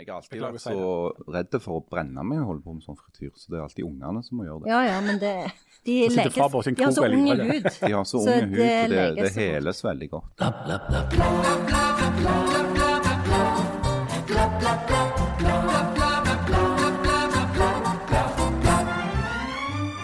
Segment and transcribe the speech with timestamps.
[0.00, 0.84] Jeg har alltid vært så
[1.28, 3.64] redd for å brenne meg når jeg holder på med sånn frityr, så det er
[3.66, 4.70] alltid ungene som må gjøre det.
[4.72, 5.34] Ja ja, men det
[5.84, 7.68] De leges, De har så krok ung hud.
[7.82, 10.30] De har så Så unge hud, og det, det heles veldig godt.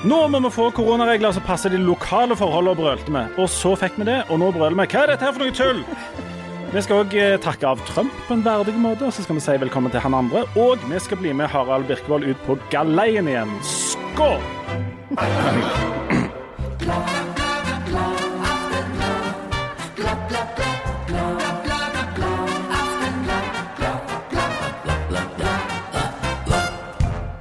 [0.06, 3.24] Nå må vi få koronaregler som passer de lokale forholdene, brølte vi.
[3.42, 4.90] Og så fikk vi det, og nå brøler vi.
[4.92, 6.35] Hva er dette her for noe tull?
[6.74, 7.14] Vi skal òg
[7.44, 10.16] takke av Trump på en verdig måte, og så skal vi si velkommen til han
[10.18, 10.44] andre.
[10.60, 13.54] Og vi skal bli med Harald Birkevold ut på galeien igjen.
[13.64, 14.42] Skål!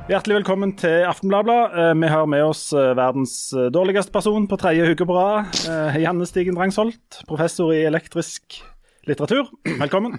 [0.06, 1.62] Hjertelig velkommen til Aftenbladet.
[1.74, 5.50] Eh, Vi har med oss eh, verdens eh, dårligste person på tredje uke på rad.
[5.66, 8.60] eh, Janne Stigen Drangsholt, professor i elektrisk
[9.08, 9.50] litteratur.
[9.80, 10.18] Velkommen.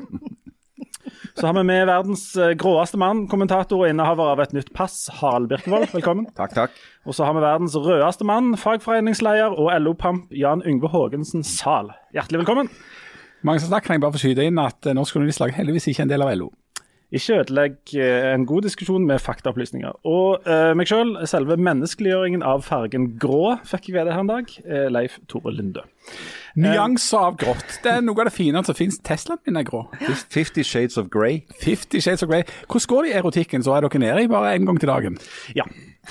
[1.36, 5.06] Så har vi med verdens eh, gråeste mann, kommentator og innehaver av et nytt pass,
[5.18, 5.90] Harald Birkevold.
[5.92, 6.28] Velkommen.
[6.38, 6.78] Takk, takk.
[7.04, 11.92] Og så har vi verdens rødeste mann, fagforeningsleder og LO-pamp Jan Yngve Haagensen Zahl.
[12.16, 12.72] Hjertelig velkommen.
[13.44, 16.06] Mange som takk, kan jeg bare få skyte inn at eh, Norsk Journalistlag heldigvis ikke
[16.06, 16.48] er en del av LO.
[17.14, 20.00] Ikke ødelegg eh, en god diskusjon med faktaopplysninger.
[20.10, 24.50] Og uh, meg sjøl, selve menneskeliggjøringen av fargen grå, fikk jeg vite her en dag.
[24.66, 25.84] Uh, Leif Tore Linde.
[26.58, 27.78] Nyanser av grått.
[27.84, 28.98] Det er noe av det fine som finnes.
[29.06, 29.84] Teslaen min er grå.
[30.34, 31.44] Fifty Shades of Grey.
[31.62, 32.42] Fifty Shades of Grey.
[32.66, 33.62] Hvordan går det i erotikken?
[33.62, 35.22] Så er dere nede i bare én gang til dagen?
[35.54, 35.68] Ja,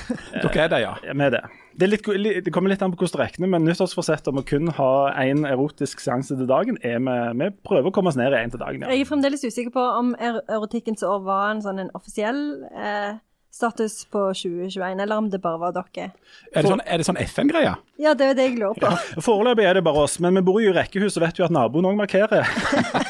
[0.08, 1.14] Dere er det, ja.
[1.14, 1.44] med det.
[1.76, 2.06] Det, litt,
[2.45, 5.44] det kommer litt an på hvordan du regner, men nyttårsforsett om å kun ha én
[5.50, 8.62] erotisk seanse til dagen, er vi, vi prøver å komme oss ned i én til
[8.62, 8.86] dagen.
[8.86, 8.94] Ja.
[8.95, 12.40] Jeg er fremdeles usikker på om er erotikkens år var en sånn en offisiell
[12.72, 13.20] eh,
[13.56, 16.09] status på 2021, eller om det bare var dere.
[16.52, 17.72] Er det sånn, sånn FN-greie?
[18.02, 19.22] Ja, det er det jeg lurer på.
[19.23, 21.56] Foreløpig er det bare oss, men vi bor jo i rekkehus og vet jo at
[21.56, 22.44] naboen òg markerer.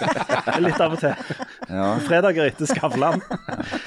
[0.65, 1.33] litt av og til.
[1.65, 1.87] Ja.
[2.05, 3.23] Fredager etter Skavlan.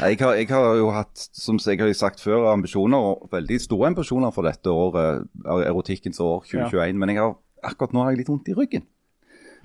[0.02, 4.34] Jeg har, jeg har jo hatt, som jeg har sagt før, ambisjoner, veldig store ambisjoner
[4.34, 6.98] for dette året, erotikkens år 2021.
[6.98, 7.36] Men jeg har,
[7.70, 8.88] akkurat nå har jeg litt vondt i ryggen.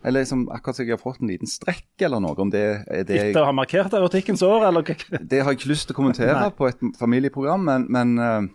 [0.03, 2.35] Eller liksom, akkurat som jeg har fått en liten strekk eller noe.
[2.35, 4.83] om det, er det, Etter å ha markert erotikkens år, eller
[5.31, 8.49] det har jeg ikke lyst til å kommentere på et familieprogram, men, men eh,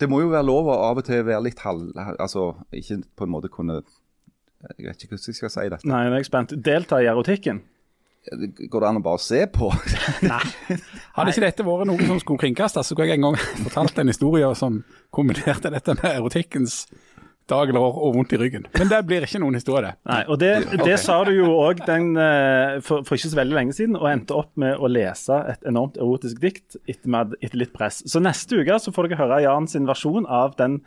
[0.00, 1.90] det må jo være lov å av og til være litt halv...
[2.18, 5.88] Altså, ikke på en måte kunne Jeg vet ikke hvordan jeg skal si dette.
[5.88, 6.54] Nei, nå er jeg spent.
[6.64, 7.64] Delta i erotikken.
[8.28, 9.70] Går det an å bare se på?
[10.28, 10.42] Nei.
[11.16, 13.38] Hadde ikke dette vært noe som skulle kringkastes, så kunne jeg en gang
[13.68, 14.82] fortalt en historie som
[15.14, 16.82] kombinerte dette med erotikkens
[17.50, 18.66] dag eller år og vondt i ryggen.
[18.76, 19.94] Men det blir ikke noen historie.
[20.08, 21.00] Nei, og Det, det okay.
[21.00, 21.82] sa du jo òg
[22.84, 25.98] for, for ikke så veldig lenge siden, og endte opp med å lese et enormt
[26.00, 28.02] erotisk dikt etter, med, etter litt press.
[28.06, 30.82] Så neste uke så får dere høre Jan sin versjon av den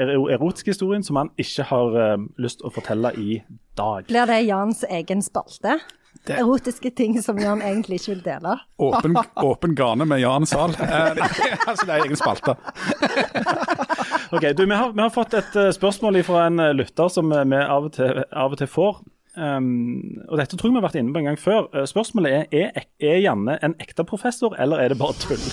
[0.00, 3.40] erotiske historien som han ikke har eh, lyst å fortelle i
[3.78, 4.06] dag.
[4.08, 5.76] Blir det Jans egen spalte?
[6.26, 8.56] Det- Erotiske ting som Jan egentlig ikke vil dele?
[8.78, 9.16] Åpen,
[9.50, 10.74] åpen gane med Jan Zahl.
[10.76, 11.16] Eh,
[11.68, 12.56] altså det er egen spalte.
[14.32, 17.30] Ok, du, vi, har, vi har fått et eh, spørsmål fra en eh, lytter som
[17.32, 19.00] vi av og til, av og til får.
[19.38, 21.68] Um, og Dette tror jeg vi har vært inne på en gang før.
[21.70, 25.38] Eh, spørsmålet er er, er Janne en ekte professor, eller er det bare tull?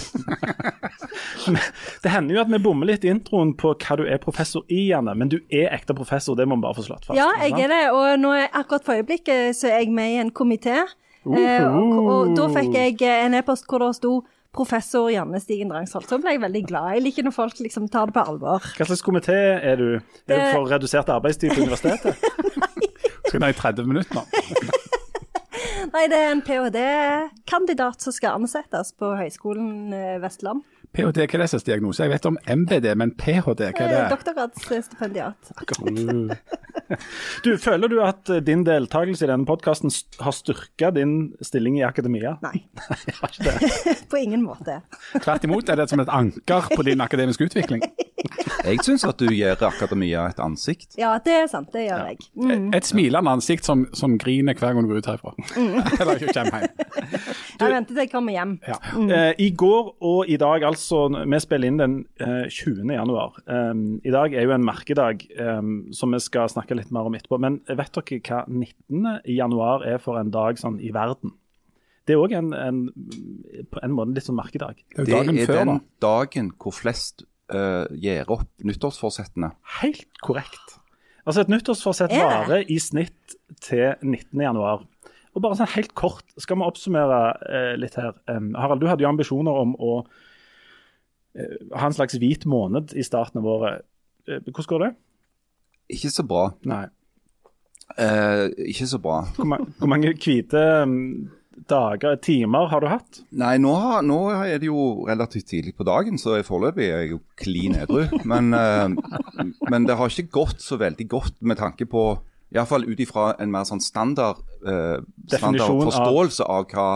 [2.04, 4.90] Det hender jo at vi bommer litt i introen på hva du er professor i,
[4.90, 5.14] Janne.
[5.16, 7.20] Men du er ekte professor, det må vi bare få slått fast.
[7.20, 7.84] Ja, jeg er det.
[7.96, 10.82] Og nå er, akkurat for øyeblikket så er jeg med i en komité.
[11.28, 14.14] Eh, og, og da fikk jeg eh, en e-post hvor det sto
[14.58, 16.10] professor Janne Stigen Drangsholt.
[16.10, 16.96] Så ble jeg veldig glad.
[16.98, 18.64] Jeg liker når folk liksom tar det på alvor.
[18.78, 19.90] Hva slags komité er du?
[20.28, 22.18] Er du for redusert arbeidstid på universitetet?
[23.28, 24.26] Skal ned i 30 minutter nå.
[25.94, 30.64] Nei, det er en ph.d.-kandidat som skal ansettes på Høgskolen eh, Vestland.
[30.96, 32.04] PhD, hva er det slags diagnose?
[32.06, 34.04] Jeg vet om MBD, men PhD, hva er Eh, det?
[34.14, 35.52] Doktorgradsstipendiat.
[37.44, 39.92] Du, Føler du at eh, din deltakelse i denne podkasten
[40.24, 42.38] har styrka din stilling i akademia?
[42.46, 43.56] Nei, Nei ikke det.
[44.12, 44.80] på ingen måte.
[45.20, 47.84] Tvert imot er det som et anker på din akademiske utvikling.
[48.66, 50.96] Jeg syns at du gir akademia et ansikt.
[51.00, 51.70] Ja, det er sant.
[51.74, 52.18] Det gjør jeg.
[52.36, 52.70] Mm.
[52.76, 55.34] Et smilende ansikt som, som griner hver gang du går ut herfra.
[56.02, 56.74] Eller ikke kommer hjem.
[57.58, 58.52] Jeg venter til jeg kommer hjem.
[58.68, 58.76] Ja.
[59.02, 62.84] Eh, I går og i dag, altså Vi spiller inn den eh, 20.
[62.94, 63.40] januar.
[63.50, 67.18] Um, I dag er jo en merkedag um, som vi skal snakke litt mer om
[67.18, 67.40] etterpå.
[67.42, 69.08] Men vet dere hva 19.
[69.34, 71.34] januar er for en dag sånn i verden?
[72.08, 72.84] Det er òg en, en,
[73.74, 74.78] på en måte litt sånn merkedag.
[74.94, 75.80] Det er jo Det er før, den da.
[76.06, 79.54] dagen hvor flest uh, gjør opp nyttårsforsettene.
[79.82, 80.78] Helt korrekt.
[81.28, 84.40] Altså Et nyttårsforsett Er varer i snitt til 19.
[84.40, 84.86] januar.
[85.36, 88.16] Og bare sånn helt kort, skal vi oppsummere eh, litt her.
[88.32, 89.92] Um, Harald, du hadde jo ambisjoner om å
[91.38, 93.84] eh, ha en slags hvit måned i starten av året.
[94.26, 94.90] Eh, hvordan går det?
[95.98, 96.46] Ikke så bra.
[96.68, 96.86] Nei.
[98.02, 99.20] Eh, ikke så bra.
[99.36, 101.28] Hvor, ma hvor mange hvite um,
[101.70, 103.22] dager, timer har du hatt?
[103.34, 107.14] Nei, nå, har, nå er det jo relativt tidlig på dagen, så foreløpig er jeg
[107.16, 108.06] jo klin edru.
[108.30, 112.10] Men, eh, men det har ikke gått så veldig godt med tanke på
[112.54, 115.02] Iallfall ut ifra en mer sånn standard, eh,
[115.34, 116.88] standard forståelse av, hva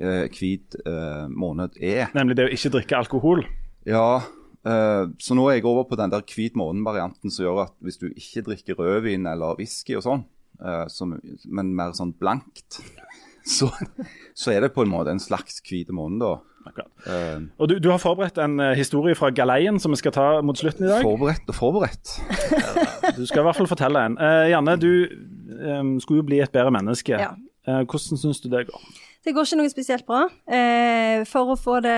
[0.00, 2.08] eh, hvit eh, måned er.
[2.16, 3.44] Nemlig det å ikke drikke alkohol.
[3.86, 4.22] Ja,
[4.66, 8.00] eh, så nå er jeg over på den der hvit måned-varianten som gjør at hvis
[8.02, 10.26] du ikke drikker rødvin eller whisky og sånn,
[10.58, 11.14] eh, som,
[11.46, 12.80] men mer sånn blankt,
[13.46, 13.70] så,
[14.34, 16.34] så er det på en måte en slags hvit måned, da.
[16.66, 16.90] Akkurat.
[17.06, 20.24] Eh, Og du, du har forberedt en uh, historie fra galeien som vi skal ta
[20.42, 21.04] mot slutten i dag.
[21.06, 22.16] forberedt og forberedt.
[23.14, 24.16] Du skal i hvert fall fortelle en.
[24.18, 24.90] Uh, Janne, du
[25.62, 27.14] um, skulle jo bli et bedre menneske.
[27.22, 27.36] Ja.
[27.66, 28.82] Eh, hvordan syns du det går?
[29.26, 30.20] Det går ikke noe spesielt bra.
[30.46, 31.96] Eh, for å få det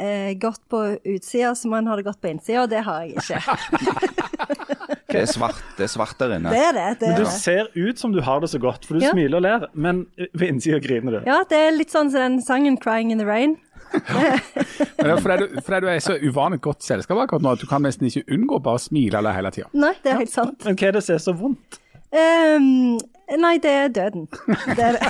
[0.00, 3.02] eh, godt på utsida, så må en ha det godt på innsida, og det har
[3.04, 3.40] jeg ikke.
[5.12, 6.50] Det er svart, det er svart der inne.
[6.54, 6.86] Det er det.
[7.00, 7.32] det, Men er du det.
[7.32, 9.10] ser ut som du har det så godt, for du Ja.
[9.12, 11.22] smiler og ler, men ved innsida griner du.
[11.28, 13.56] Ja, det er litt sånn som den sangen 'Crying in the Rain'.
[15.02, 15.16] Ja.
[15.16, 17.82] fordi du, fordi du er i så uvanlig godt selskap akkurat nå at du kan
[17.82, 19.66] nesten ikke unngå bare å smile eller hele tida.
[19.74, 20.64] Nei, det er helt sant.
[20.64, 21.78] Men hva er det som er så vondt?
[22.12, 22.98] Um,
[23.40, 24.28] nei, det er døden.
[24.76, 25.00] Det er det.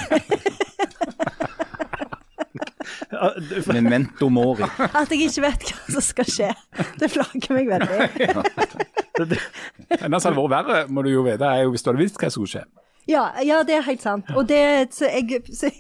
[3.73, 4.65] Memento mori.
[4.79, 6.49] At jeg ikke vet hva som skal skje.
[6.99, 8.09] Det plager meg veldig.
[10.01, 12.19] Enda så hadde vært verre, må du jo vite, er jo hvis du hadde visst
[12.21, 12.65] hva som skulle skje.
[13.11, 14.29] Ja, ja, det er helt sant.
[14.39, 14.63] Og det
[14.95, 15.71] så jeg så,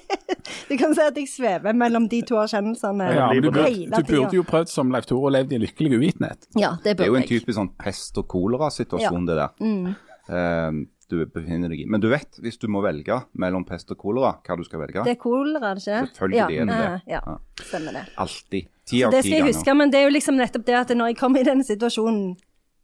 [0.68, 4.36] Du kan si at jeg svever mellom de to erkjennelsene Ja, du, burde, du burde
[4.36, 6.46] jo prøvd som Leif Tore og levd i lykkelig uvitenhet.
[6.58, 9.96] Ja, det Det er jo en typisk sånn pest og kolera-situasjon, det der.
[10.28, 10.78] Eh,
[11.08, 11.86] du befinner deg i.
[11.90, 15.04] Men du vet, hvis du må velge mellom pest og kolera, hva du skal velge?
[15.06, 17.12] Det er kolera, er det ikke Selvfølgelig Selvfølgelig er det det.
[17.14, 17.36] Ja, Ja.
[17.62, 18.04] stemmer det.
[18.18, 18.68] Alltid.
[18.86, 19.10] Ti av ti ganger.
[19.16, 21.40] det skal jeg huske, men det er jo liksom nettopp det at når jeg kommer
[21.40, 22.36] i denne situasjonen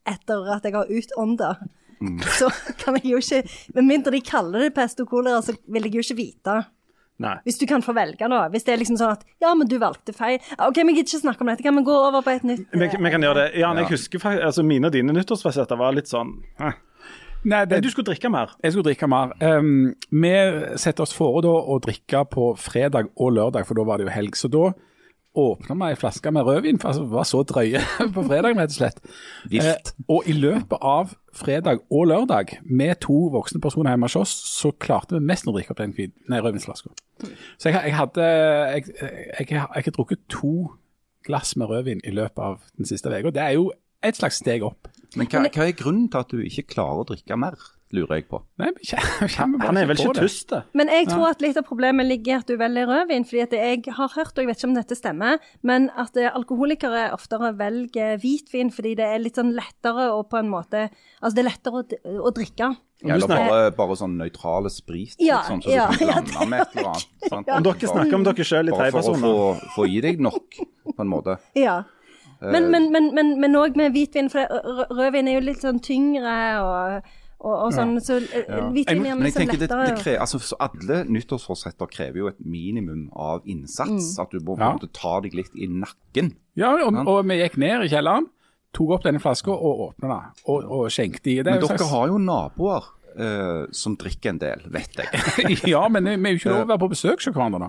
[0.09, 1.55] etter at jeg har utånda,
[2.03, 2.19] Mm.
[2.39, 2.49] så
[2.81, 3.45] kan jeg jo ikke
[3.77, 6.55] Med mindre de kaller det pest og kolera, så vil jeg jo ikke vite.
[7.23, 7.37] Nei.
[7.47, 8.41] Hvis du kan få velge, da.
[8.51, 10.41] Hvis det er liksom sånn at Ja, men du valgte feil.
[10.59, 11.63] OK, vi gidder ikke snakke om dette.
[11.63, 13.61] Kan vi gå over på et nytt Vi, vi kan gjøre det.
[13.63, 16.75] Jan, jeg husker faktisk, altså mine og dine nyttårsfasetter var litt sånn eh.
[17.45, 18.53] Nei, det, Du skulle drikke mer.
[18.63, 19.33] Jeg skulle drikke mer.
[19.43, 20.35] Um, vi
[20.79, 24.15] setter oss fore da å drikke på fredag og lørdag, for da var det jo
[24.15, 24.39] helg.
[24.39, 24.69] Så da
[25.39, 27.81] åpna vi ei flaske med rødvin, for altså, vi var så drøye
[28.15, 29.01] på fredag, rett og slett.
[29.53, 34.35] Eh, og i løpet av fredag og lørdag, med to voksne personer hjemme hos oss,
[34.61, 35.97] så klarte vi nesten å drikke opp den
[36.37, 36.93] rødvinsflaska.
[37.57, 40.73] Så jeg, jeg hadde jeg, jeg, jeg, har drukket to
[41.25, 43.33] glass med rødvin i løpet av den siste uka.
[43.33, 43.71] Det er jo
[44.03, 44.91] et slags steg opp.
[45.17, 47.57] Men hva, hva er grunnen til at du ikke klarer å drikke mer,
[47.93, 48.41] lurer jeg på?
[48.61, 50.63] Nei, vi kjem- kommer bare Han er vel ikke tyst, det.
[50.79, 53.27] Men jeg tror at litt av problemet ligger i at du velger rødvin.
[53.29, 56.31] fordi at jeg har hørt, og jeg vet ikke om dette stemmer, men at eh,
[56.33, 60.89] alkoholikere oftere velger hvitvin fordi det er litt sånn lettere å på en måte
[61.23, 61.85] Altså det er lettere å,
[62.27, 62.73] å drikke.
[63.03, 66.77] Eller bare, bare sånn nøytrale sprit, Ja, sånn, så ja, du blande ja, med et
[66.77, 67.09] eller annet.
[67.33, 67.51] sant?
[67.51, 69.33] Om dere snakker om dere sjøl i Bare for å få,
[69.77, 71.37] få i deg nok, på en måte.
[71.59, 71.81] Ja.
[72.43, 72.51] Eh.
[72.51, 74.47] Men, men, men, men, men også med hvitvin, for
[74.95, 77.11] rødvin er jo litt sånn tyngre og,
[77.43, 80.57] og, og sånn, så eh, hvitvin er Men jeg tenker det, det krever, altså, så
[80.63, 84.13] Alle nyttårsforsetter krever jo et minimum av innsats.
[84.15, 84.23] Mm.
[84.23, 84.71] At du må Ja.
[84.95, 86.33] ta deg litt i nakken.
[86.55, 88.31] Ja, og, og vi gikk ned i kjelleren,
[88.73, 91.39] tok opp denne flaska og åpna den, og, og skjenkte i.
[91.43, 95.59] Det Men dere slags- har jo naboer Uh, som drikker en del, vet jeg.
[95.75, 97.69] ja, men vi er jo ikke lov å være på besøk hos hverandre da.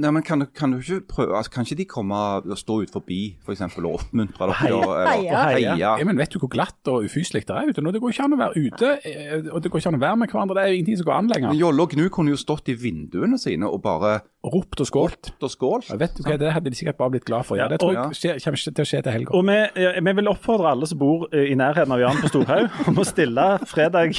[0.00, 2.78] Nei, men kan, du- kan du ikke prøve altså, Kan ikke de komme og stå
[2.82, 4.54] ut forbi for eksempel, og oppmuntre dere?
[4.62, 4.76] Heia.
[4.78, 5.32] og- Heia.
[5.32, 5.74] og heia.
[5.98, 7.92] Ja, men vet du hvor glatt og ufyselig det er ute nå?
[7.92, 10.16] Det går ikke an å være ute, eh, og det går ikke an å være
[10.22, 10.54] med hverandre.
[10.56, 11.54] Det er jo ingenting som går an lenger.
[11.60, 15.28] Jolle og Gnu kunne jo stått i vinduene sine og bare Ropt og skålt.
[15.30, 15.90] ropt og skålt.
[15.92, 17.56] Ja, vet du hva, Det hadde de sikkert bare blitt glad for.
[17.56, 19.34] Ja, det tror jeg kommer ikke til å skje til helga.
[19.38, 22.70] Og vi, vi vil oppfordre alle som bor eh, i nærheten av Jan på Storhaug,
[22.88, 24.16] om å stille fredag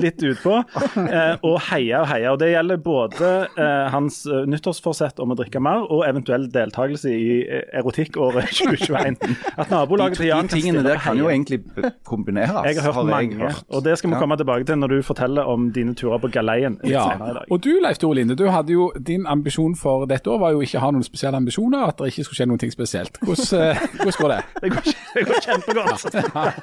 [0.00, 0.54] litt utpå
[1.10, 2.30] eh, og heie og heie.
[2.32, 4.46] Og Det gjelder både eh, hans eh,
[5.00, 9.16] nyttårsforsett om å drikke mer, og eventuell deltakelse i eh, erotikkåret 2021.
[9.58, 11.60] At nabolaget til Jan kan tingene stille der opp kan jo egentlig
[12.06, 12.66] kombineres.
[12.68, 13.64] Jeg har hørt mange, hørt.
[13.70, 14.20] og det skal vi Ja.
[14.20, 17.34] komme tilbake til når du forteller om dine turer på galeien litt Ja, senere i
[17.34, 17.44] dag.
[17.50, 20.60] og du Leif Tore Linde, du hadde jo, din ambisjon for dette år var jo
[20.60, 23.18] ikke å ha noen spesielle ambisjoner, at det ikke skulle skje noen ting spesielt.
[23.22, 24.40] Hvordan, uh, hvordan går det?
[24.60, 24.82] Det går,
[25.14, 26.02] det går kjempegodt.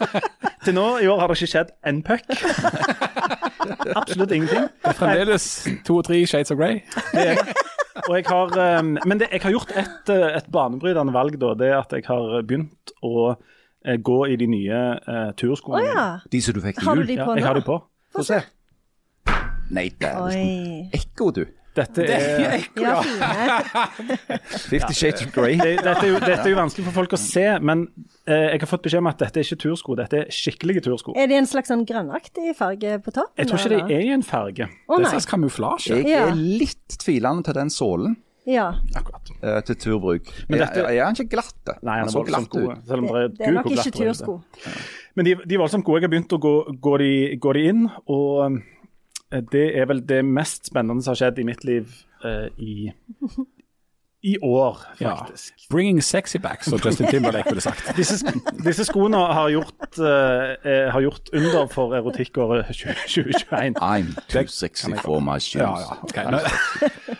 [0.67, 2.21] Til nå i år har det ikke skjedd en puck.
[3.95, 4.67] Absolutt ingenting.
[4.83, 5.47] Det er fremdeles
[5.87, 6.81] to og tre shades of grey.
[7.13, 7.75] Det er.
[8.05, 11.53] Og jeg har, eh, men det, jeg har gjort et, eh, et banebrytende valg, da.
[11.57, 15.81] Det er at jeg har begynt å eh, gå i de nye uh, turskoene.
[15.81, 16.07] Oh, ja.
[16.31, 17.37] De som du fikk til Har du de de Ja, nå?
[17.39, 17.47] jeg nå?
[17.47, 17.79] har de på.
[18.15, 18.41] Få se.
[19.73, 20.27] Nei, dæven.
[20.31, 20.89] Oi.
[20.95, 21.43] Ekko, du.
[21.77, 22.95] Dette er, Ja.
[24.71, 25.57] Fifty Shades of Grey.
[25.61, 27.85] det, dette, er jo, dette er jo vanskelig for folk å se, men
[28.25, 31.15] eh, jeg har fått beskjed om at dette er ikke tursko, dette er skikkelige tursko.
[31.17, 33.33] Er det en slags sånn grønnaktig farge på toppen?
[33.39, 33.97] Jeg tror ikke det eller?
[33.97, 34.69] er i en farge.
[34.69, 35.99] Å Det er en slags kamuflasje.
[36.03, 38.17] Jeg er litt tvilende til den sålen
[38.47, 38.69] Ja.
[38.95, 39.27] Akkurat.
[39.43, 40.29] Uh, til turbruk.
[40.47, 41.73] Men er, jeg er ikke glatt?
[41.83, 42.69] Nei, han er så voldsomt glatt god.
[42.77, 42.87] ut.
[42.87, 44.37] Selv om det er, Det er nok ikke tursko.
[45.17, 45.99] Men de, de er voldsomt gode.
[45.99, 46.53] Jeg har begynt å gå,
[46.87, 47.11] gå, de,
[47.43, 48.57] gå de inn, og eh,
[49.31, 51.91] det er vel det mest spennende som har skjedd i mitt liv
[52.23, 52.91] uh, i,
[54.23, 55.15] i år, Ja.
[55.69, 57.91] Bringing sexy back, som Justin Timberlake ville sagt.
[57.97, 58.25] Disse,
[58.65, 63.77] disse skoene har gjort, eh, eh, har gjort under for erotikkåret 2021.
[63.81, 65.61] I'm too sexy for my shoes.
[65.61, 66.17] Ja, ja, ok.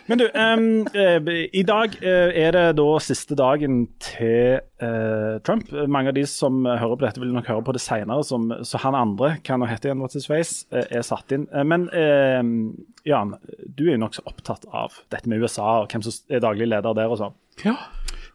[0.07, 5.67] Men du, eh, i dag eh, er det da siste dagen til uh, Trump.
[5.91, 8.95] Mange av de som hører på dette, vil nok høre på det senere, så han
[8.95, 11.47] andre, hva nå heter igjen, What's His Face, er satt inn.
[11.67, 12.55] Men um,
[13.07, 13.35] Jan,
[13.67, 16.95] du er jo nokså opptatt av dette med USA og hvem som er daglig leder
[16.97, 17.37] der og sånn.
[17.65, 17.75] Ja.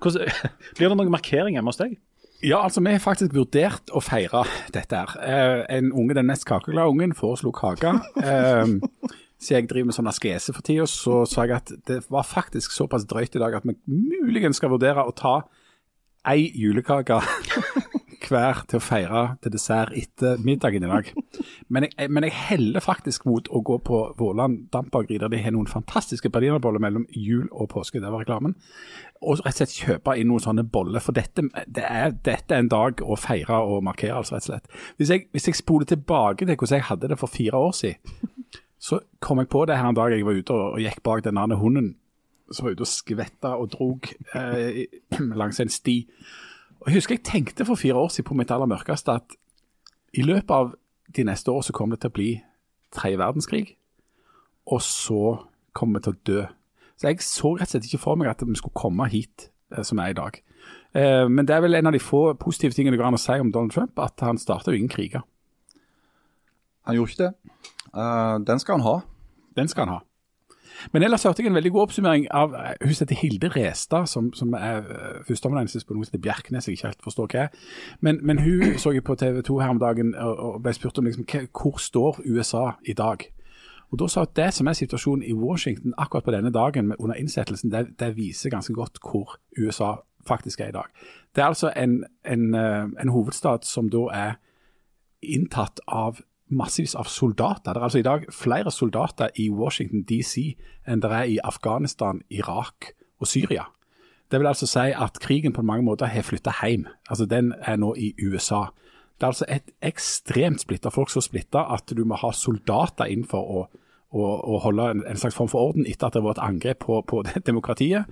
[0.02, 0.29] Hvordan-
[0.76, 1.97] Blir det noen markering hjemme hos deg?
[2.43, 4.43] Ja, altså vi har faktisk vurdert å feire
[4.75, 5.12] dette her.
[5.23, 7.95] Eh, en unge, den mest kakeglade ungen, foreslo kake.
[8.23, 8.67] Eh,
[9.42, 12.75] så jeg driver med sånn askese for tida, så sa jeg at det var faktisk
[12.75, 15.40] såpass drøyt i dag at vi muligens skal vurdere å ta
[16.30, 17.18] ei julekake
[18.32, 21.08] hver til å feire til dessert etter middagen i dag.
[21.72, 25.54] Men jeg, men jeg heller faktisk mot å gå på Våland dampbakeri, der de har
[25.54, 28.00] noen fantastiske berlinerboller mellom jul og påske.
[28.00, 28.54] Det var reklamen.
[29.22, 31.02] Og rett og slett kjøpe inn noen sånne boller.
[31.04, 34.52] For dette, det er, dette er en dag å feire og markere, altså rett og
[34.54, 34.82] slett.
[35.00, 38.20] Hvis jeg, hvis jeg spoler tilbake til hvordan jeg hadde det for fire år siden,
[38.83, 41.23] så kom jeg på det her en dag jeg var ute og, og gikk bak
[41.25, 41.93] den andre hunden
[42.51, 44.85] som var ute og skvetta og drog eh,
[45.41, 45.97] langs en sti.
[46.83, 49.37] Og Jeg husker jeg tenkte for fire år siden på mitt aller mørkeste at
[50.12, 50.75] i løpet av
[51.17, 52.31] de neste år så kommer det til å bli
[52.93, 53.65] tredje verdenskrig,
[54.69, 55.23] og så
[55.73, 56.43] kommer vi til å dø.
[57.01, 59.85] Så jeg så rett og slett ikke for meg at vi skulle komme hit eh,
[59.87, 60.43] som er i dag.
[60.93, 63.23] Eh, men det er vel en av de få positive tingene det går an å
[63.23, 65.25] si om Donald Trump, at han starta jo ingen kriger.
[66.91, 67.71] Han gjorde ikke det.
[67.96, 68.96] Eh, den skal han ha.
[69.56, 70.00] Den skal han ha.
[70.92, 74.32] Men ellers hørte jeg en veldig god oppsummering av eh, hun heter Hilde Restad, som,
[74.34, 77.44] som er uh, førsteamanuensis på noe som heter Bjerknes, jeg ikke helt forstår hva.
[78.00, 81.06] Men, men hun så jeg på TV 2 her om dagen og, ble spurt om
[81.06, 83.28] liksom, hvor står USA i dag.
[83.92, 86.94] Og Da sa hun at det som er situasjonen i Washington akkurat på denne dagen
[86.99, 90.88] under innsettelsen, det, det viser ganske godt hvor USA faktisk er i dag.
[91.34, 94.32] Det er altså en, en, eh, en hovedstad som da er
[95.22, 96.22] inntatt av
[96.52, 97.73] massevis av soldater.
[97.73, 100.52] Det er altså i dag flere soldater i Washington DC
[100.88, 103.68] enn det er i Afghanistan, Irak og Syria.
[104.32, 106.87] Det vil altså si at krigen på mange måter har flytta hjem.
[107.11, 108.71] Altså Den er nå i USA.
[109.16, 113.26] Det er altså et ekstremt splitta folk, så splitta at du må ha soldater inn
[113.28, 113.66] for å,
[114.12, 116.83] å, å holde en, en slags form for orden etter at det var et angrep
[116.85, 118.09] på, på demokratiet.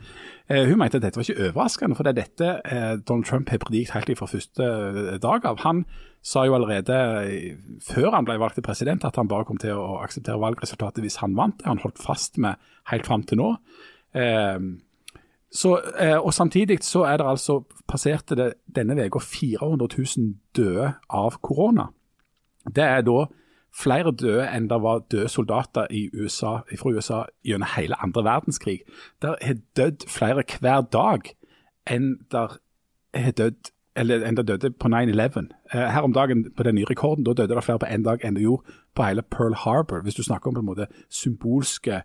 [0.49, 3.53] Eh, hun mente at dette var ikke overraskende, for det er dette eh, Donald Trump
[3.53, 5.61] har predikt helt fra første eh, dag av.
[5.67, 5.85] Han
[6.23, 9.77] sa jo allerede eh, før han ble valgt til president at han bare kom til
[9.77, 11.59] å akseptere valgresultatet hvis han vant.
[11.61, 12.61] Det han holdt fast med
[12.93, 13.51] helt fram til nå.
[14.17, 14.59] Eh,
[15.51, 20.93] så, eh, og Samtidig så er det altså passerte det denne uka 400 000 døde
[21.11, 21.89] av korona.
[22.69, 23.25] Det er da
[23.77, 28.81] flere døde enn det var døde soldater USA, fra USA gjennom hele andre verdenskrig.
[29.23, 31.35] Der har dødd flere hver dag
[31.91, 32.59] enn der
[33.15, 35.51] har dødd eller enn det døde på 9-11.
[35.75, 38.23] Eh, Her om dagen på den nye rekorden, da døde det flere på én dag
[38.25, 42.03] enn det gjorde på hele Pearl Harbor, hvis du snakker om på en måte symbolske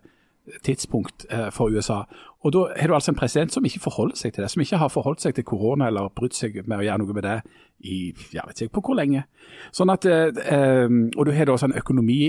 [0.62, 2.02] tidspunkt eh, for USA.
[2.40, 4.76] Og Da har du altså en president som ikke forholder seg til det, som ikke
[4.76, 7.40] har forholdt seg til korona eller brutt seg med å gjøre noe med det
[7.80, 9.24] i jeg vet ikke på hvor lenge.
[9.72, 12.20] Sånn at, eh, eh, Og du har da en økonomi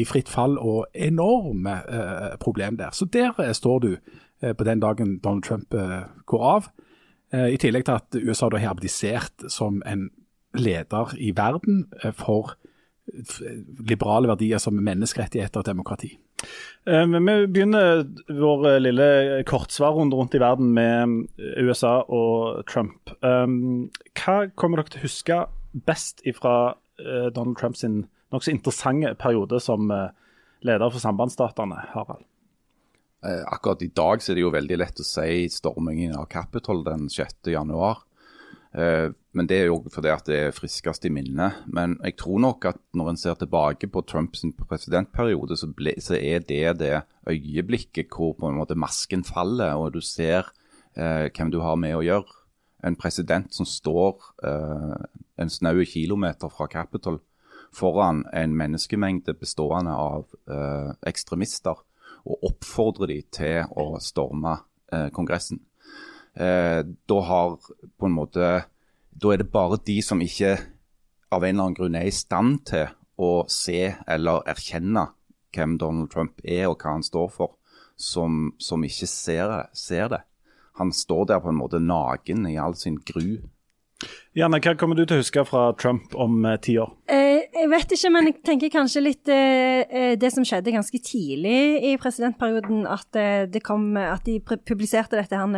[0.00, 1.82] i, fritt fall og enorme
[2.40, 2.90] problem der.
[2.92, 3.96] Så der står du
[4.40, 5.74] på den dagen Donald Trump
[6.26, 6.68] går av.
[7.32, 10.10] I tillegg til at USA da har abdisert som en
[10.54, 12.56] leder i verden for
[13.86, 16.10] liberale verdier som menneskerettigheter og demokrati.
[16.86, 19.06] Eh, men Vi begynner vår eh, lille
[19.48, 23.14] kortsvarrunde rundt i verden med eh, USA og Trump.
[23.22, 25.40] Um, Hva kommer dere til å huske
[25.86, 27.84] best fra Donald Trumps
[28.32, 30.08] nokså interessante periode som eh,
[30.66, 32.24] leder for sambandsstatene, Harald?
[33.24, 36.84] Eh, akkurat i dag så er det jo veldig lett å si stormingen av Capitol
[36.86, 37.52] den 6.
[37.54, 38.04] januar.
[38.76, 41.62] Eh, men det er jo fordi at det er friskest i minnet.
[41.66, 46.18] Men jeg tror nok at når en ser tilbake på Trumps presidentperiode, så, ble, så
[46.18, 46.96] er det det
[47.28, 50.50] øyeblikket hvor på en måte masken faller, og du ser
[50.96, 52.42] eh, hvem du har med å gjøre.
[52.84, 54.98] En president som står eh,
[55.40, 57.18] en snau kilometer fra Capitol
[57.76, 61.82] foran en menneskemengde bestående av eh, ekstremister.
[62.26, 64.56] og oppfordrer de til å storme
[64.90, 65.60] eh, Kongressen.
[66.36, 67.56] Eh, da har
[67.96, 68.48] på en måte
[69.16, 70.58] Da er det bare de som ikke
[71.32, 75.06] av en eller annen grunn er i stand til å se eller erkjenne
[75.56, 77.54] hvem Donald Trump er og hva han står for,
[77.96, 80.20] som, som ikke ser ser det.
[80.76, 83.40] Han står der på en måte naken i all sin gru.
[84.36, 86.90] Janne, hva kommer du til å huske fra Trump om eh, ti år?
[87.08, 91.00] Eh, jeg vet ikke, men jeg tenker kanskje litt eh, eh det som skjedde ganske
[91.00, 95.56] tidlig i presidentperioden, at, eh, kom, at de publiserte dette her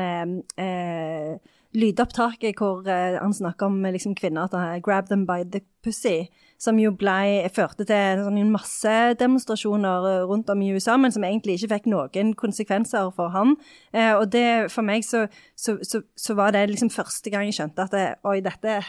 [0.62, 1.34] eh,
[1.78, 6.90] lydopptaket hvor han snakker om liksom, kvinner at 'grab them by the pussy' som jo
[6.98, 11.90] ble, førte til sånn, massedemonstrasjoner eh, rundt om i USA, men som egentlig ikke fikk
[11.92, 13.54] noen konsekvenser for han.
[13.94, 17.60] Eh, og det, for meg så, så, så, så, var det liksom første gang jeg
[17.60, 18.80] skjønte at det, oi, dette,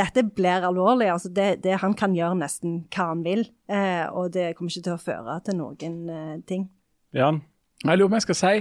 [0.00, 1.10] dette blir alvorlig.
[1.12, 4.88] altså det, det, Han kan gjøre nesten hva han vil, eh, og det kommer ikke
[4.88, 6.70] til å føre til noen eh, ting.
[7.14, 7.34] Ja,
[7.84, 8.56] Jeg lurer på om jeg skal si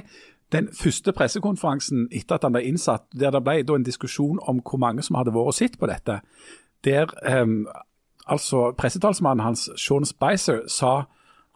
[0.53, 4.81] den første pressekonferansen etter at han ble innsatt, der det ble en diskusjon om hvor
[4.81, 6.19] mange som hadde vært og sett på dette,
[6.85, 7.65] der um,
[8.29, 11.05] altså pressetalsmannen hans, Sean Spicer, sa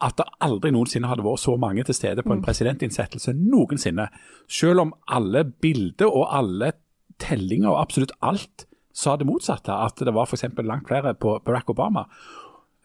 [0.04, 2.46] at det aldri noensinne hadde vært så mange til stede på en mm.
[2.46, 4.06] presidentinnsettelse noensinne.
[4.46, 6.72] Selv om alle bilder og alle
[7.18, 9.74] tellinger og absolutt alt sa det motsatte.
[9.74, 10.46] At det var f.eks.
[10.62, 12.06] langt flere på Barack Obama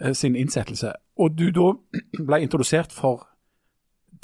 [0.01, 0.93] eh, sin innsettelse.
[1.21, 1.73] Og du da
[2.27, 3.27] ble introdusert for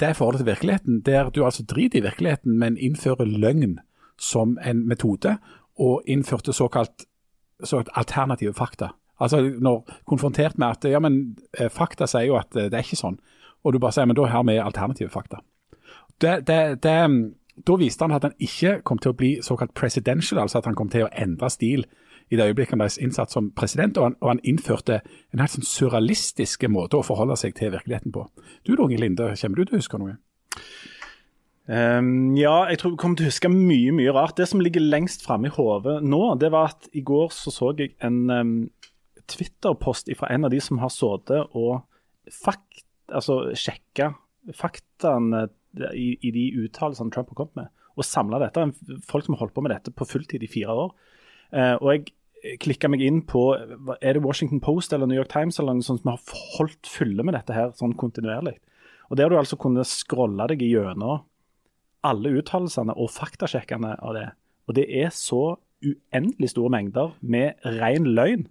[0.00, 3.78] det forholdet til virkeligheten, der du altså driter i virkeligheten, men innfører løgn
[4.18, 5.36] som en metode,
[5.80, 7.06] og innførte såkalt,
[7.64, 8.90] såkalt alternative fakta.
[9.20, 12.84] Altså når konfrontert med at ja, men eh, fakta sier jo at eh, det er
[12.84, 13.18] ikke sånn,
[13.64, 15.42] og du bare sier men da har vi alternative fakta.
[16.20, 16.96] Det, det, det,
[17.66, 20.76] da viste han at han ikke kom til å bli såkalt presidential, altså at han
[20.76, 21.84] kom til å endre stil
[22.30, 25.00] i det øyeblikket han ble innsatt som president, og han, og han innførte
[25.32, 28.26] en helt sånn surrealistisk måte å forholde seg til virkeligheten på.
[28.66, 30.16] Du da, Linde, kommer du til å huske noe?
[31.70, 34.36] Um, ja, jeg tror jeg kommer til å huske mye mye rart.
[34.38, 37.70] Det som ligger lengst framme i hodet nå, det var at i går så, så
[37.78, 38.54] jeg en um,
[39.30, 41.84] Twitter-post fra en av de som har sittet og
[42.34, 44.12] fakt, altså sjekka
[44.56, 45.48] faktaene
[45.94, 48.66] i, i, de uttalelsene Trump har kommet med, og samla dette.
[49.06, 50.94] Folk som har holdt på med dette på fulltid i fire år.
[51.54, 52.08] Eh, og jeg
[52.62, 56.02] klikka meg inn på er det Washington Post eller New York Times eller noe sånt
[56.02, 58.56] som har holdt fylle med dette her sånn kontinuerlig.
[59.10, 61.24] Og Der du altså kunne scrolle deg gjennom
[62.06, 64.28] alle uttalelsene og faktasjekkene av det.
[64.68, 68.46] Og det er så uendelig store mengder med ren løgn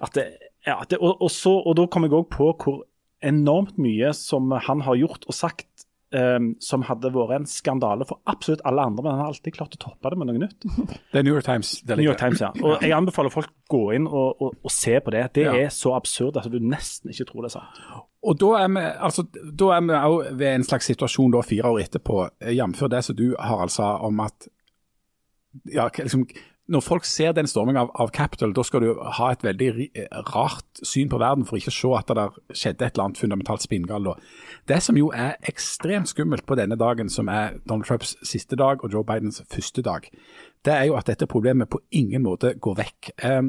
[0.00, 0.26] at det,
[0.64, 2.78] ja, det, og, og, så, og, da kom jeg òg på hvor
[3.24, 5.68] enormt mye som han har gjort og sagt
[6.16, 9.76] um, som hadde vært en skandale for absolutt alle andre, men han har alltid klart
[9.76, 10.68] å toppe det med noe nytt.
[11.10, 11.72] Det er New York Times.
[11.88, 12.52] New York Times, ja.
[12.60, 15.24] Og Jeg anbefaler folk å gå inn og, og, og se på det.
[15.38, 15.56] Det ja.
[15.64, 17.82] er så absurd at du nesten ikke tror det er sant.
[18.20, 21.72] Og Da er vi altså, da er vi også ved en slags situasjon da fire
[21.72, 22.82] år etterpå, jf.
[22.92, 24.50] det som du har altså om at
[25.72, 26.26] ja, liksom,
[26.70, 29.70] når folk ser den stormingen av, av, Capital, da skal du ha et veldig
[30.30, 33.22] rart syn på verden for ikke å se at det der skjedde et eller annet
[33.22, 34.22] fundamentalt spinngalt.
[34.70, 38.84] Det som jo er ekstremt skummelt på denne dagen, som er Donald Trumps siste dag
[38.84, 40.06] og Joe Bidens første dag,
[40.64, 43.12] det er jo at dette problemet på ingen måte går vekk.
[43.24, 43.42] Eh,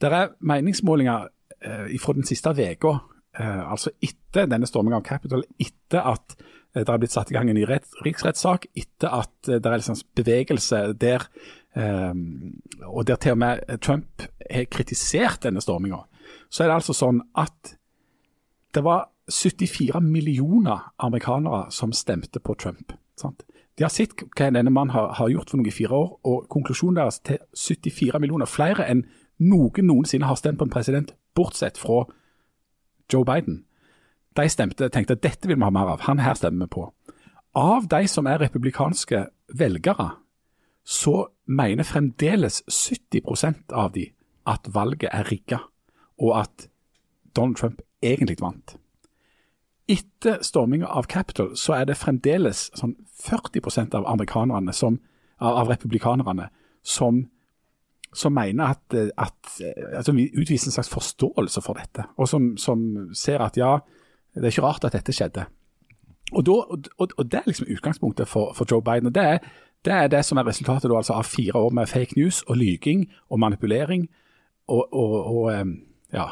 [0.00, 1.28] det er meningsmålinger
[1.62, 2.98] eh, fra den siste uka,
[3.38, 6.36] eh, altså etter denne stormingen av Capital, etter at
[6.74, 9.80] eh, det har blitt satt i gang en ny riksrettssak, etter at eh, det er
[9.80, 11.28] liksom bevegelse der
[11.78, 16.00] Um, og der til og med Trump har kritisert denne storminga,
[16.50, 17.76] så er det altså sånn at
[18.74, 22.92] det var 74 millioner amerikanere som stemte på Trump.
[23.16, 23.44] Sant?
[23.78, 26.98] De har sett hva denne mannen har, har, gjort for noen fire år, og konklusjonen
[26.98, 29.04] deres til 74 millioner, flere enn
[29.38, 32.02] noen noensinne har stemt på en president, bortsett fra
[33.12, 33.62] Joe Biden.
[34.34, 36.88] De stemte, tenkte at dette vil vi ha mer av, han her stemmer vi på.
[37.58, 40.10] Av de som er republikanske velgere,
[40.88, 44.06] så mener fremdeles 70% av de
[44.48, 45.58] at valget er rigga,
[46.16, 46.68] og at
[47.36, 48.78] Donald Trump egentlig vant.
[49.88, 54.96] Etter storminga av Capitol så er det fremdeles sånn 40% av amerikanerne som,
[55.44, 56.48] av republikanerne
[56.80, 57.20] som,
[58.16, 59.60] som mener at, at
[59.92, 63.76] at vi utviser en slags forståelse for dette, og som, som, ser at ja,
[64.32, 65.44] det er ikke rart at dette skjedde.
[66.32, 66.60] Og, da,
[66.96, 69.06] og, og Det er liksom utgangspunktet for, for Joe Biden.
[69.06, 69.38] og det er
[69.84, 73.06] det er det som er resultatet altså, av fire år med fake news og lyging
[73.30, 74.08] og manipulering.
[74.68, 75.66] Og, og, og
[76.12, 76.30] ja.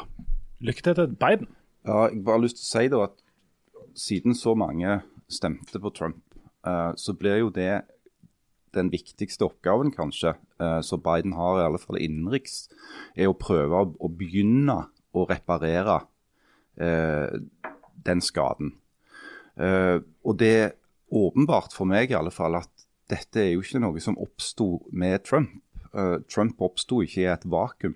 [0.59, 1.47] Lykke til til Biden.
[1.85, 3.19] Ja, jeg bare har lyst til å si da at
[3.97, 4.99] siden så mange
[5.31, 6.19] stemte på Trump,
[6.67, 7.83] uh, så blir jo det
[8.75, 12.67] den viktigste oppgaven kanskje uh, som Biden har, i alle fall innenriks,
[13.15, 14.79] er å prøve å, å begynne
[15.13, 16.01] å reparere
[16.81, 17.37] uh,
[18.05, 18.75] den skaden.
[19.57, 20.75] Uh, og det er
[21.07, 22.76] åpenbart for meg i alle fall at
[23.11, 25.55] dette er jo ikke noe som oppsto med Trump.
[25.93, 27.95] Uh, Trump oppsto ikke i et vakuum.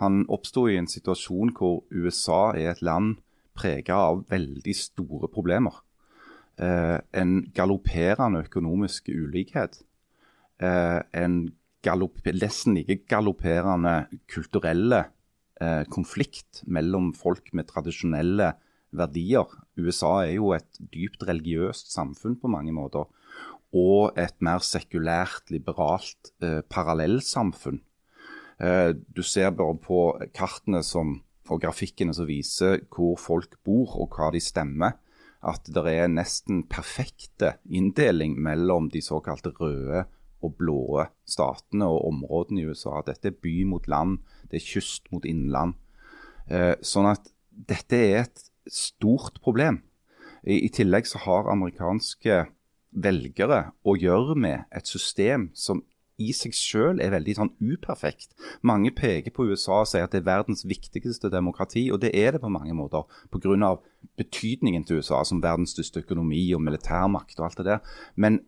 [0.00, 3.16] Han oppsto i en situasjon hvor USA er et land
[3.56, 5.82] prega av veldig store problemer.
[6.56, 9.82] Uh, en galopperende økonomisk ulikhet.
[10.58, 11.52] en
[11.84, 15.04] nesten like galopperende kulturelle
[15.92, 18.54] konflikt mellom folk med tradisjonelle
[18.96, 19.44] verdier.
[19.76, 23.04] USA er jo et dypt religiøst samfunn på mange måter.
[23.76, 27.82] Og et mer sekulært, liberalt eh, parallellsamfunn.
[28.62, 30.00] Eh, du ser bare på
[30.36, 31.18] kartene som,
[31.50, 34.96] og grafikkene som viser hvor folk bor og hva de stemmer,
[35.46, 40.06] at det er nesten perfekte inndeling mellom de såkalte røde
[40.44, 43.00] og blå statene og områdene i USA.
[43.06, 44.18] Dette er by mot land,
[44.50, 45.76] det er kyst mot innland.
[46.48, 49.82] Eh, sånn at dette er et stort problem.
[50.46, 52.44] I, I, tillegg så har amerikanske
[52.96, 55.82] velgere å gjøre med et system som
[56.16, 58.30] i seg selv er veldig sånn uperfekt.
[58.64, 62.32] Mange peker på USA og sier at det er verdens viktigste demokrati, og det er
[62.32, 63.04] det på mange måter.
[63.32, 63.76] Pga.
[64.16, 67.80] betydningen til USA som verdens største økonomi og militærmakt og alt det der.
[68.14, 68.40] Men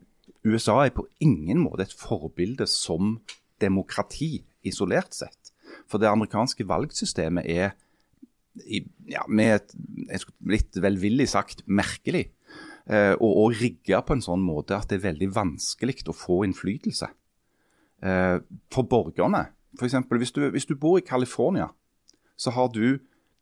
[0.45, 3.19] USA er på ingen måte et forbilde som
[3.61, 5.53] demokrati isolert sett.
[5.89, 7.77] For det amerikanske valgsystemet er
[8.65, 8.81] i,
[9.11, 9.61] ja, med
[10.11, 12.31] et litt velvillig sagt merkelig.
[12.89, 16.41] Eh, og, og rigge på en sånn måte at det er veldig vanskelig å få
[16.47, 17.11] innflytelse.
[18.01, 18.39] Eh,
[18.73, 19.99] for borgerne, f.eks.
[20.09, 21.69] Hvis, hvis du bor i California,
[22.39, 22.97] så har du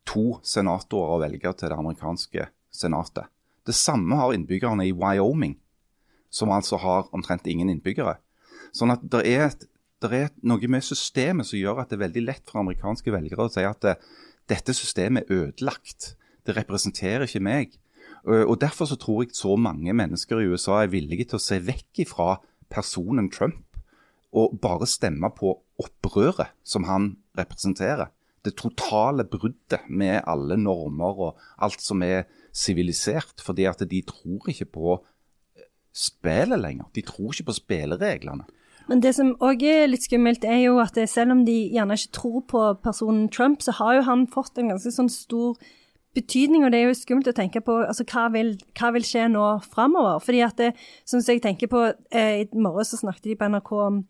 [0.07, 3.31] to senatorer å velge til det amerikanske senatet.
[3.67, 5.57] Det samme har innbyggerne i Wyoming,
[6.29, 8.17] som altså har omtrent ingen innbyggere.
[8.75, 9.51] Sånn at det er,
[10.03, 13.47] det er noe med systemet som gjør at det er veldig lett for amerikanske velgere
[13.47, 13.95] å si at det,
[14.51, 16.15] dette systemet er ødelagt.
[16.47, 17.75] Det representerer ikke meg.
[18.27, 21.61] Og Derfor så tror jeg så mange mennesker i USA er villige til å se
[21.63, 22.33] vekk ifra
[22.67, 23.63] personen Trump
[24.35, 28.11] og bare stemme på opprøret som han representerer.
[28.43, 33.41] Det totale bruddet med alle normer og alt som er sivilisert.
[33.43, 34.97] Fordi at de tror ikke på
[35.95, 36.91] spillet lenger.
[36.95, 38.45] De tror ikke på spillereglene.
[38.87, 42.13] Men det som òg er litt skummelt, er jo at selv om de gjerne ikke
[42.15, 45.57] tror på personen Trump, så har jo han fått en ganske sånn stor
[46.17, 49.27] betydning, og det er jo skummelt å tenke på altså, hva, vil, hva vil skje
[49.31, 50.21] nå framover.
[50.23, 50.71] Fordi at det,
[51.07, 54.03] sånn som jeg tenker på, eh, I morgen så snakket de på NRK om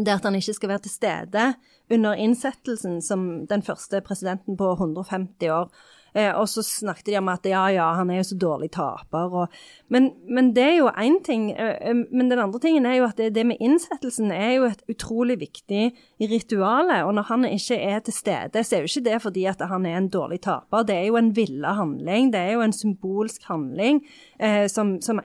[0.00, 1.48] det at han ikke skal være til stede
[1.92, 5.68] under innsettelsen som den første presidenten på 150 år.
[6.14, 9.36] Eh, og så snakket de om at ja, ja, han er jo så dårlig taper.
[9.42, 9.54] Og,
[9.92, 11.50] men, men, det er jo én ting.
[11.52, 14.66] Eh, eh, men den andre tingen er jo at det, det, med innsettelsen er jo
[14.68, 15.84] et utrolig viktig
[16.32, 16.92] ritual.
[17.06, 19.86] Og når han ikke er til stede, så er jo ikke det fordi at han
[19.88, 20.84] er en dårlig taper.
[20.88, 22.32] Det er jo en villa handling.
[22.34, 24.02] Det er jo en symbolsk handling
[24.40, 25.22] eh, som, som,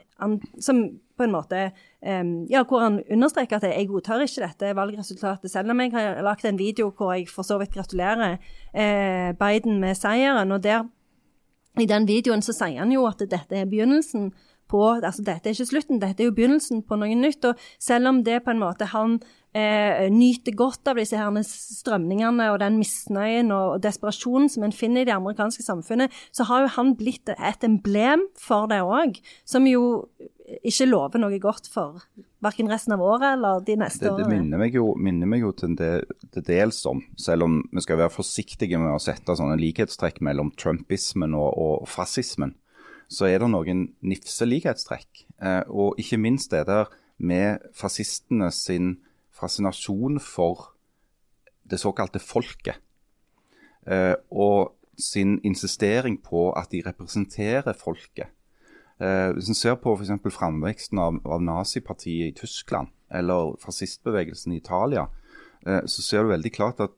[0.60, 0.86] som
[1.18, 5.82] på en måte Ja, hvor han understreker at jeg godtar ikke dette valgresultatet, selv om
[5.82, 8.38] jeg har lagt en video hvor jeg for så vidt gratulerer
[8.74, 10.52] eh, Biden med seieren.
[10.52, 10.86] og der
[11.78, 14.32] i den videoen så sier han jo at dette er begynnelsen
[14.68, 17.46] på altså Dette er ikke slutten, dette er jo begynnelsen på noe nytt.
[17.48, 19.18] og Selv om det på en måte han
[19.56, 25.06] eh, nyter godt av disse her strømningene og den misnøyen og desperasjonen som en finner
[25.06, 29.68] i det amerikanske samfunnet, så har jo han blitt et emblem for det òg, som
[29.70, 30.08] jo
[30.48, 32.04] ikke lover noe godt for
[32.44, 34.24] verken resten av året eller de neste årene.
[34.24, 34.28] det.
[34.30, 35.92] Det minner meg jo, minner meg jo til, det,
[36.32, 40.54] til dels om, selv om vi skal være forsiktige med å sette sånne likhetstrekk mellom
[40.60, 42.56] trumpismen og, og fascismen,
[43.12, 45.26] så er det noen nifse likhetstrekk.
[45.44, 48.98] Eh, og ikke minst det der med fascistene sin
[49.36, 50.72] fascinasjon for
[51.68, 52.80] det såkalte folket.
[53.88, 58.32] Eh, og sin insistering på at de representerer folket.
[58.98, 60.16] Eh, hvis en ser på f.eks.
[60.34, 65.06] framveksten av, av nazipartiet i Tyskland eller fascistbevegelsen i Italia,
[65.68, 66.96] eh, så ser du veldig klart at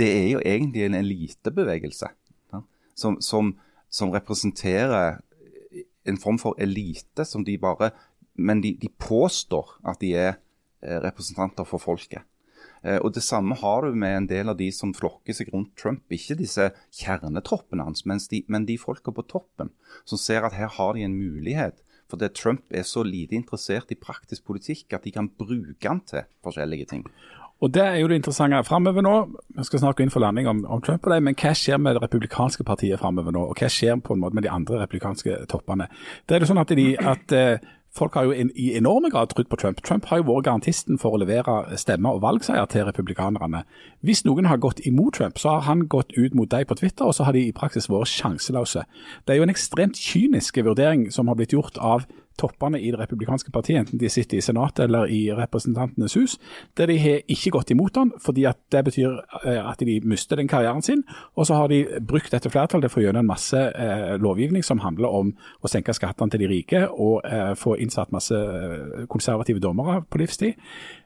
[0.00, 2.08] det er jo egentlig en elitebevegelse
[2.52, 2.62] ja,
[2.96, 3.52] som, som,
[3.90, 5.20] som, representerer
[6.08, 7.90] en form for elite som de bare
[8.38, 10.36] Men de, de påstår at de er
[10.82, 12.22] eh, representanter for folket.
[12.84, 15.76] Eh, og Det samme har du med en del av de som flokker seg rundt
[15.76, 16.04] Trump.
[16.10, 19.70] Ikke disse kjernetroppene hans, men de folka på toppen
[20.04, 21.82] som ser at her har de en mulighet.
[22.08, 26.24] Fordi Trump er så lite interessert i praktisk politikk at de kan bruke han til
[26.44, 27.04] forskjellige ting.
[27.60, 29.14] Og Det er jo det interessante framover nå.
[29.56, 31.96] Vi skal gå inn for landing om, om Trump og det, men hva skjer med
[31.96, 33.48] det republikanske partiet framover nå?
[33.50, 35.88] Og hva skjer på en måte med de andre republikanske toppene?
[36.26, 37.58] Det er jo sånn at, de, at eh,
[37.98, 39.82] folk har jo in, i enorme grad trodd på Trump.
[39.82, 43.64] Trump har jo vært garantisten for å levere stemmer og valgseier til republikanerne.
[44.06, 47.08] Hvis noen har gått imot Trump, så har han gått ut mot deg på Twitter,
[47.08, 48.86] og så har de i praksis vært sjanseløse.
[49.26, 52.06] Det er jo en ekstremt kynisk vurdering som har blitt gjort av
[52.38, 56.38] toppene i det republikanske partiet, enten de sitter i Senatet eller i Representantenes hus,
[56.78, 60.40] der de har ikke gått imot han, fordi at det betyr eh, at de mister
[60.40, 61.04] den karrieren sin.
[61.36, 64.82] Og så har de brukt dette flertallet for å gjøre en masse eh, lovgivning som
[64.84, 69.62] handler om å senke skattene til de rike og eh, få innsatt masse eh, konservative
[69.62, 70.58] dommere på livstid.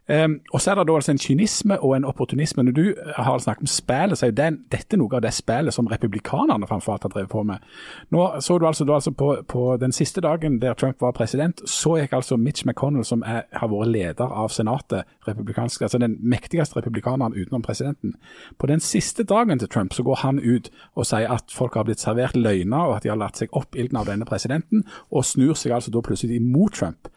[0.09, 2.63] Um, og så er det da altså en kynisme og en opportunisme.
[2.63, 5.75] Når du har snakket om spillet, så er jo den, dette noe av det spillet
[5.75, 7.63] som republikanerne framfor alt har drevet på med.
[8.11, 11.63] Nå så du altså, du altså på, på, den siste dagen der Trump var president,
[11.71, 16.19] så gikk altså Mitch McConnell, som er, har vært leder av senatet, republikansk, altså den
[16.21, 18.17] mektigste republikaneren utenom presidenten.
[18.59, 21.87] På den siste dagen til Trump så går han ut og sier at folk har
[21.87, 25.55] blitt servert løgner, og at de har latt seg oppildne av denne presidenten, og snur
[25.55, 27.09] seg altså da plutselig imot Trump.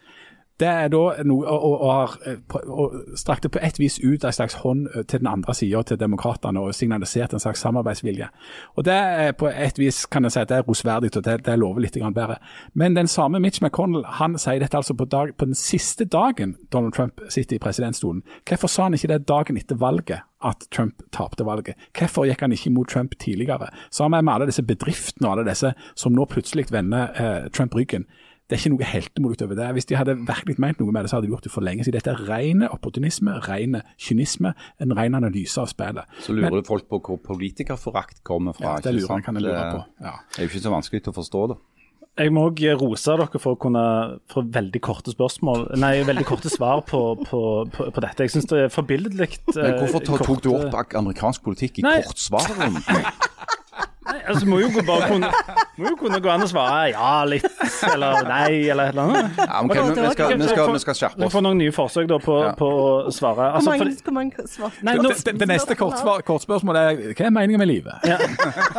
[0.60, 2.14] Det er da noe og, og,
[2.54, 6.00] og, og strakte på et vis ut en slags hånd til den andre sida, til
[6.00, 8.28] demokratene, og signaliserte en slags samarbeidsvilje.
[8.76, 11.36] Og Det er på et vis kan jeg si at det er rosverdig, og det,
[11.46, 12.38] det lover litt bedre.
[12.74, 16.56] Men den samme Mitch McConnell han sier dette altså på, dag, på den siste dagen
[16.72, 18.22] Donald Trump sitter i presidentstolen.
[18.48, 20.24] Hvorfor sa han ikke det dagen etter valget?
[20.44, 21.74] at Trump tapte valget.
[21.96, 23.70] Hvorfor gikk han ikke mot Trump tidligere?
[23.90, 28.04] Sammen med alle disse bedriftene og alle disse som nå plutselig vender eh, Trump ryggen
[28.46, 29.68] det er ikke noe heltemodig over det.
[29.74, 31.82] Hvis de hadde virkelig ment noe med det, så hadde de gjort det for lenge
[31.82, 31.98] siden.
[31.98, 36.06] Dette er rene opportunisme, rene kynisme, en ren analyse av spillet.
[36.22, 38.76] Så lurer Men, folk på hvor politikerforakt kommer fra.
[38.76, 39.82] Ja, det lurer, kan jeg lure på.
[39.98, 40.14] Ja.
[40.30, 41.58] Det er jo ikke så vanskelig til å forstå det.
[42.16, 43.80] Jeg må òg rose dere for å kunne
[44.32, 47.40] få veldig korte spørsmål Nei, veldig korte svar på, på,
[47.74, 48.24] på, på dette.
[48.24, 49.28] Jeg syns det er forbilledlig.
[49.50, 50.46] Hvorfor tok korte...
[50.46, 53.26] du opp amerikansk politikk i kortsvaret?
[54.06, 55.30] Nei, altså må jo bare kunne,
[55.80, 57.46] må jo kunne gå an og svare ja, litt,
[57.88, 59.40] eller nei, eller et eller annet.
[59.40, 61.24] Ja, okay, vi, vi, skal, vi, skal, vi skal skjerpe oss.
[61.24, 62.52] Vi får noen nye forsøk da på, ja.
[62.58, 63.50] på å svare.
[63.58, 64.78] Altså, hvor mange, hvor mange svar?
[64.86, 68.06] Nei, nå, det, det, neste kortspørsmålet er hva er meningen med livet?
[68.06, 68.20] Ja.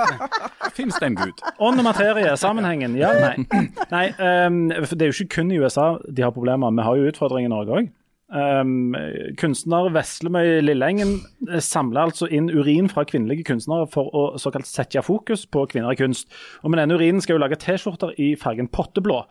[0.77, 1.43] Fins det en gud?
[1.57, 3.67] Ånd og materie, sammenhengen, ja, nei.
[3.95, 4.05] nei
[4.47, 7.51] um, det er jo ikke kun i USA de har problemer, vi har jo utfordringer
[7.51, 7.95] i Norge òg.
[8.27, 8.91] Um,
[9.39, 11.13] kunstner Veslemøy Lillengen
[11.47, 15.95] eh, samler altså inn urin fra kvinnelige kunstnere for å såkalt sette fokus på kvinner
[15.95, 16.27] i kunst.
[16.59, 19.21] Og Med denne urinen skal hun lage T-skjorter i fargen potteblå.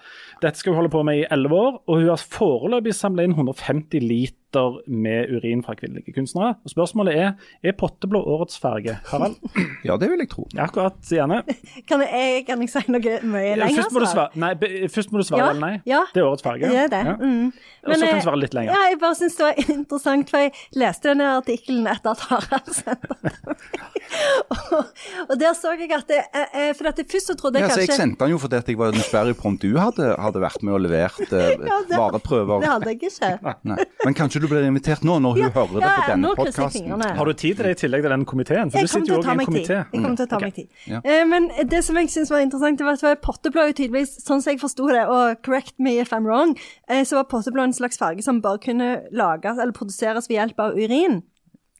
[0.40, 3.36] Dette skal hun holde på med i elleve år, og hun har foreløpig samla inn
[3.36, 4.45] 150 liter
[4.86, 6.54] med urin fra kvinnelige kunstnere.
[6.64, 9.36] Og Spørsmålet er er potteblå årets farge, Harald?
[9.84, 10.46] Ja, det vil jeg tro.
[10.58, 11.42] Akkurat, gjerne.
[11.88, 13.82] Kan jeg, kan jeg si noe mye lenger?
[13.82, 14.52] Først må du svare, nei,
[14.92, 15.74] først må du svare ja, eller nei.
[15.88, 16.70] Ja, det er årets farge.
[16.70, 17.02] Det er det.
[17.06, 17.16] Ja.
[17.20, 17.52] Mm.
[17.86, 18.74] Og så kan du svare litt lenger.
[18.74, 22.72] Ja, jeg bare syns det var interessant, for jeg leste denne artikkelen etter at Harald
[22.74, 23.60] sendte den.
[24.54, 24.90] og,
[25.26, 27.70] og der så jeg at det, eh, For at det først så trodde jeg ja,
[27.72, 30.62] kanskje Jeg sendte den jo fordi jeg var nysgjerrig på om du hadde, hadde vært
[30.66, 32.62] med og levert eh, ja, det, vareprøver.
[32.62, 33.54] Det hadde jeg ikke.
[33.66, 33.78] Nei.
[34.04, 37.04] Men kanskje du blir invitert nå, når hun ja, hører det på denne podkasten?
[37.18, 38.72] Har du tid til det i tillegg til den komiteen?
[38.72, 39.78] For jeg du sitter jo òg i en komité.
[39.78, 40.68] Jeg kommer til å ta meg tid.
[40.90, 41.02] Ja.
[41.04, 44.42] Uh, men det som jeg syns var interessant, det var at potteblå jo tydeligvis, sånn
[44.44, 46.56] som jeg forsto det, og correct me if I'm wrong,
[46.90, 50.62] uh, så var potteblå en slags farge som bare kunne lages eller produseres ved hjelp
[50.66, 51.22] av urin.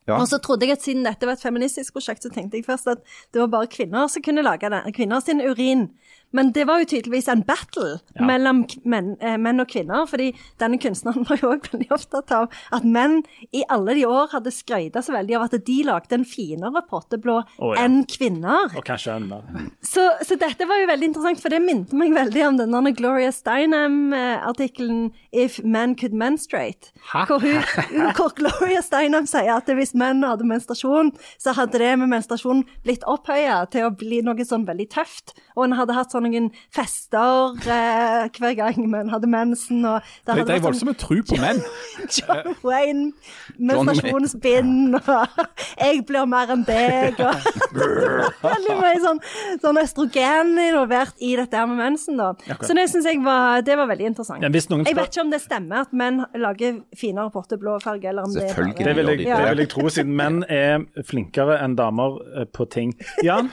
[0.07, 0.21] Ja.
[0.21, 2.93] Og så trodde jeg at siden dette var et feministisk prosjekt, så tenkte jeg først
[2.93, 3.03] at
[3.35, 4.85] det var bare kvinner som kunne lage det.
[4.95, 5.89] Kvinner sin urin.
[6.37, 8.25] Men det var jo tydeligvis en battle ja.
[8.29, 10.05] mellom menn, eh, menn, og kvinner.
[10.11, 13.23] fordi denne kunstneren var jo òg veldig opptatt av at menn
[13.57, 17.39] i alle de år hadde skrøyta så veldig av at de lagde en finere potteblå
[17.41, 17.87] oh, ja.
[17.87, 18.75] enn kvinner.
[18.77, 19.41] Og kanskje enda.
[19.81, 23.33] Så, så, dette var jo veldig interessant, for det minte meg veldig om denne Gloria
[23.35, 26.93] Steinem-artikkelen 'If Men Could Menstruate'.
[27.27, 27.63] Hvor, hun,
[28.19, 33.05] hvor, Gloria Steinem sier at hvis menn hadde menstruasjon, så hadde det med menstruasjon blitt
[33.09, 35.35] opphøya til å bli noe sånn veldig tøft.
[35.57, 39.85] Og en hadde hatt sånn noen fester eh, hver gang man hadde mensen.
[39.87, 41.63] Og det, det er voldsomme å tro på menn.
[42.17, 43.13] John Wayne,
[43.59, 45.45] med stasjonsbind og
[45.77, 47.35] 'jeg blir mer enn deg', og
[48.51, 49.21] veldig mye sånn,
[49.63, 52.17] sånn østrogen involvert i dette her med mensen.
[52.21, 52.33] da.
[52.37, 52.67] Okay.
[52.69, 54.43] Så det syns jeg var, det var veldig interessant.
[54.43, 58.35] Ja, jeg vet ikke om det stemmer at menn lager finere potteblå farge, eller om
[58.35, 62.19] det er det vil, jeg, det vil jeg tro, siden menn er flinkere enn damer
[62.37, 62.95] eh, på ting.
[63.25, 63.51] Jan,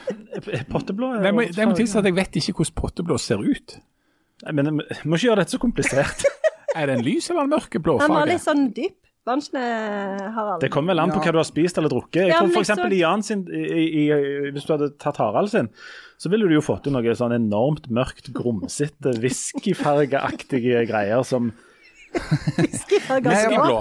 [0.72, 3.78] potteblå er Det må, det må tilsi at jeg vet ikke hvordan potteblå ser ut.
[4.44, 6.26] Nei, men vi må ikke gjøre dette så komplisert.
[6.78, 8.04] er det en lys eller en mørke farge?
[8.04, 9.00] Han var litt sånn dyp.
[9.24, 9.64] Vanskene
[10.36, 10.60] Harald.
[10.60, 12.26] Det kommer vel an på hva du har spist eller drukket.
[12.28, 14.02] Jeg tror for eksempel i Jan sin, i, i,
[14.52, 15.70] Hvis du hadde tatt Harald sin,
[16.20, 21.54] så ville du jo fått til noe sånn enormt mørkt, grumsete, whiskyfargeaktige greier som
[22.14, 23.66] Blå.
[23.66, 23.78] Blå.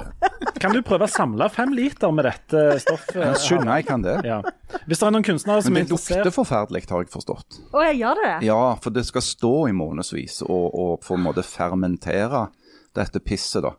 [0.61, 3.21] Kan du prøve å samle fem liter med dette stoffet?
[3.21, 4.17] Jeg skjønner jeg kan det.
[4.27, 4.41] Ja.
[4.87, 7.61] Hvis det er noen kunstnere som Men det lukter forferdelig, har jeg forstått.
[7.71, 8.33] Å, jeg gjør det?
[8.49, 12.47] Ja, for det skal stå i månedsvis og, og på en måte fermentere
[12.97, 13.75] dette pisset, da.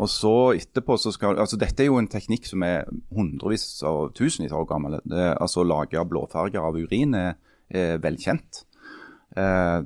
[0.00, 4.14] Og så etterpå så skal Altså dette er jo en teknikk som er hundrevis og
[4.16, 4.96] tusenvis år gammel.
[5.04, 7.36] Det, altså å lage blåfarger av urin er,
[7.68, 8.64] er velkjent.
[9.36, 9.80] Eh,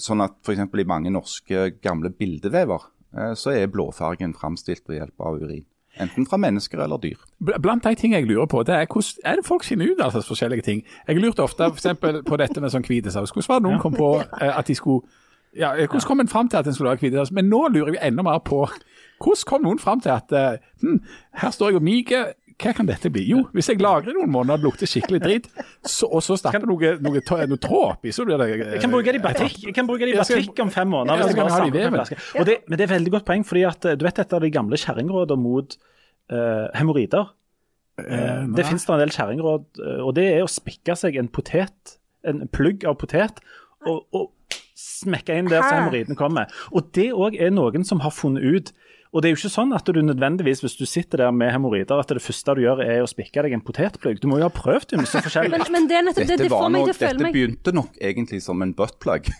[0.00, 0.68] sånn at f.eks.
[0.68, 2.90] i mange norske gamle bildevever
[3.34, 5.64] så er blåfargen framstilt ved hjelp av urin.
[6.00, 7.16] Enten fra mennesker eller dyr.
[7.40, 10.10] Blant de ting jeg lurer på, det er hvordan er det folk finner ut av
[10.10, 10.82] altså, forskjellige ting.
[11.08, 13.32] Jeg lurte ofte for eksempel, på dette med sånn hvitesaus.
[13.34, 15.08] Hvordan var det noen kom på eh, at de skulle
[15.56, 17.32] ja, Hvordan kom en fram til at en skulle lage hvitesaus?
[17.34, 21.00] Men nå lurer jeg enda mer på hvordan kom noen fram til at eh, hm,
[21.42, 22.32] her står jeg og miger.
[22.58, 23.22] Hva kan dette bli?
[23.30, 25.44] Jo, hvis jeg lagrer noen måneder og det lukter skikkelig dritt,
[25.86, 28.82] så, og så stapper noe, noe, tå- noe tråd oppi, så blir det eh, Jeg
[28.82, 31.20] kan bruke det i batikk, jeg kan bruke det i Jeg skal- om fem måneder.
[31.22, 32.22] Hvis jeg kan bare ha det i en veven.
[32.40, 34.42] Og det, men det er veldig godt poeng, fordi at eh, du vet et av
[34.42, 35.76] de gamle kjerringrådene mot
[36.34, 37.30] uh, hemoroider.
[37.98, 41.94] Uh, det finnes det en del kjerringråd, og det er å spikke seg en potet,
[42.26, 43.38] en plugg av potet,
[43.86, 44.32] og, og
[44.78, 46.14] smekke inn der så Hæ?
[46.18, 46.50] kommer.
[46.74, 48.72] Og det òg er noen som har funnet ut.
[49.12, 52.00] Og det er jo ikke sånn at du nødvendigvis, hvis du sitter der med hemoroider,
[52.02, 54.20] at det første du gjør er å spikke deg en potetplugg.
[54.20, 55.52] Du må jo ha prøvd det så forskjellig.
[55.54, 57.74] Men, men det, er nettopp, Dette, det får meg nok, til å føle dette begynte
[57.76, 59.30] nok egentlig som en buttplug.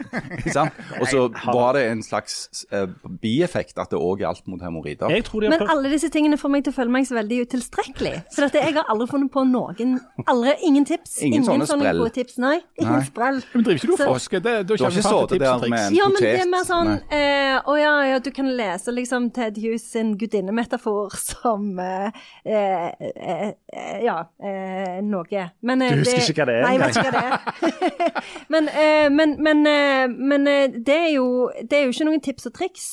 [1.01, 2.87] Og så var det en slags uh,
[3.21, 5.13] bieffekt at det òg gjaldt mot hemoroider.
[5.45, 8.15] Men alle disse tingene får meg til å føle meg så veldig utilstrekkelig.
[8.35, 11.19] For dette, jeg har aldri funnet på noen aldri, Ingen tips.
[11.25, 12.01] Ingen sånne sånne sprell.
[12.03, 12.39] gode tips.
[12.43, 13.41] Nei, ingen sprell.
[13.53, 14.41] Men driver ikke du og Så- forsker?
[14.41, 16.51] Det, Du har ikke til sittet der med en Ja, men det er potet?
[16.51, 21.79] mer sånn eh, Å ja, ja, du kan lese liksom Ted Hughes sin gudinnemetafor som
[21.83, 22.11] eh,
[22.45, 25.45] eh, eh, eh, Ja, eh, noe.
[25.63, 27.27] Men, eh, Du husker det- ikke hva det er Nei, jeg vet ikke hva det
[27.27, 28.23] er.
[28.55, 31.29] men eh, men, men, eh, men eh, det, er jo,
[31.63, 32.89] det er jo ikke noen tips og triks.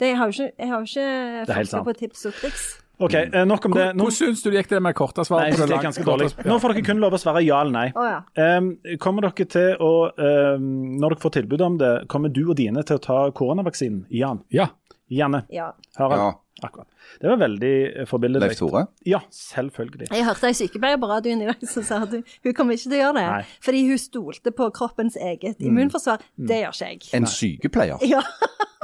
[0.00, 1.84] Det, jeg har jo ikke, jeg har er ikke sant.
[1.84, 2.68] på tips og triks.
[3.00, 3.14] OK,
[3.48, 3.84] nok om det.
[3.96, 5.46] Nå, Hvordan syns du det gikk det med korte svar?
[5.46, 6.26] nei, det er ganske dårlig.
[6.44, 7.86] Nå får dere kun lov å svare ja eller nei.
[7.96, 8.18] Oh, ja.
[8.58, 10.66] Um, kommer dere til å, um,
[11.00, 14.02] Når dere får tilbud om det, kommer du og dine til å ta koronavaksinen?
[14.12, 14.42] Jan?
[14.52, 14.68] Ja.
[15.10, 15.44] Janne?
[15.50, 15.72] ja.
[15.98, 16.20] Harald?
[16.20, 16.30] Ja.
[16.62, 16.86] Akkurat.
[17.22, 17.68] Det var veldig
[18.02, 18.50] eh, forbilledlig.
[18.50, 18.82] Leif Tore?
[19.08, 20.10] Ja, selvfølgelig.
[20.12, 22.84] Jeg hørte ei sykepleier på radioen i dag som sa at hun, hun kommer ikke
[22.90, 23.22] til å gjøre det.
[23.32, 23.46] Nei.
[23.64, 25.70] Fordi hun stolte på kroppens eget Mm.
[25.70, 26.20] immunforsvar.
[26.36, 27.00] Det gjør ikke jeg.
[27.16, 28.04] En sykepleier?
[28.04, 28.20] Ja,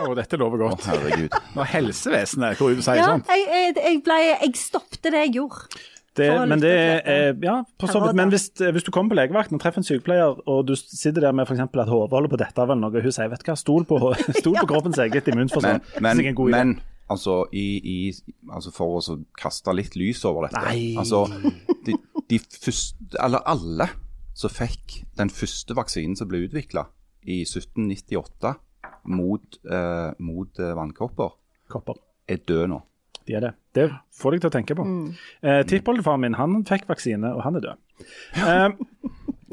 [0.00, 0.86] Å, dette lover godt.
[0.88, 1.36] Å, herregud.
[1.56, 3.28] Når helsevesenet går ut og sier ja sånt.
[3.32, 5.84] jeg, jeg, jeg, ble, jeg stoppte det jeg gjorde.
[6.16, 8.16] Det, men det er Ja, på så vidt.
[8.16, 11.36] Men hvis, hvis du kommer på legevakten og treffer en sykepleier, og du sitter der
[11.36, 11.60] med f.eks.
[11.60, 14.00] at hodet holder på dette eller noe, hun sier vet du hva, stol på,
[14.40, 15.82] stol på kroppens eget immunforsvar.
[15.98, 16.62] Men, men, er en god idé.
[16.64, 16.76] men
[17.12, 17.98] altså, i, i,
[18.52, 20.96] altså for å kaste litt lys over dette Nei.
[20.98, 21.26] altså,
[21.86, 21.96] de,
[22.30, 23.90] de første, eller Alle
[24.36, 26.86] som fikk den første vaksinen som ble utvikla
[27.26, 28.52] i 1798
[29.08, 31.32] mot, eh, mot eh, vannkopper,
[31.72, 31.98] Kopper.
[32.28, 32.80] er død nå.
[33.26, 33.52] De er det.
[33.74, 34.84] Det får deg til å tenke på.
[34.86, 35.06] Mm.
[35.42, 37.76] Eh, Tippoldefaren min han fikk vaksine, og han er død.
[38.38, 38.68] Eh,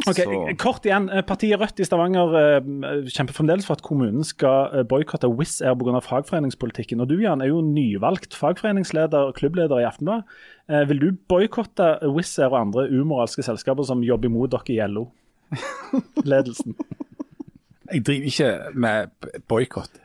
[0.07, 1.09] ok, Så- Kort igjen.
[1.09, 2.69] eh, Partiet Rødt i Stavanger eh,
[3.09, 5.99] kjemper fremdeles for at kommunen skal eh, boikotte Wizz Air pga.
[6.05, 7.01] fagforeningspolitikken.
[7.01, 10.23] Og Du Jan, er jo nyvalgt fagforeningsleder og klubbleder i Aftenbladet.
[10.69, 14.79] Eh, vil du boikotte Wizz Air og andre umoralske selskaper som jobber imot dere i
[14.87, 16.75] LO-ledelsen?
[17.93, 19.99] Jeg driver ikke med boikott.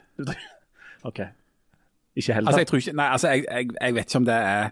[1.09, 1.21] OK.
[2.19, 2.51] Ikke heller.
[2.51, 4.71] Altså, jeg, ikke, nei, altså, jeg, jeg, jeg vet ikke om det er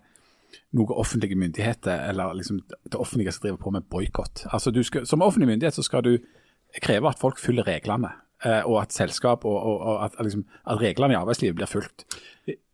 [0.77, 4.47] noe offentlige myndigheter eller liksom det offentlige som driver på med boikott.
[4.51, 4.73] Altså,
[5.05, 6.17] som offentlig myndighet så skal du
[6.83, 8.11] kreve at folk følger reglene,
[8.45, 12.05] og at selskap og, og, og at, liksom, at reglene i arbeidslivet blir fulgt.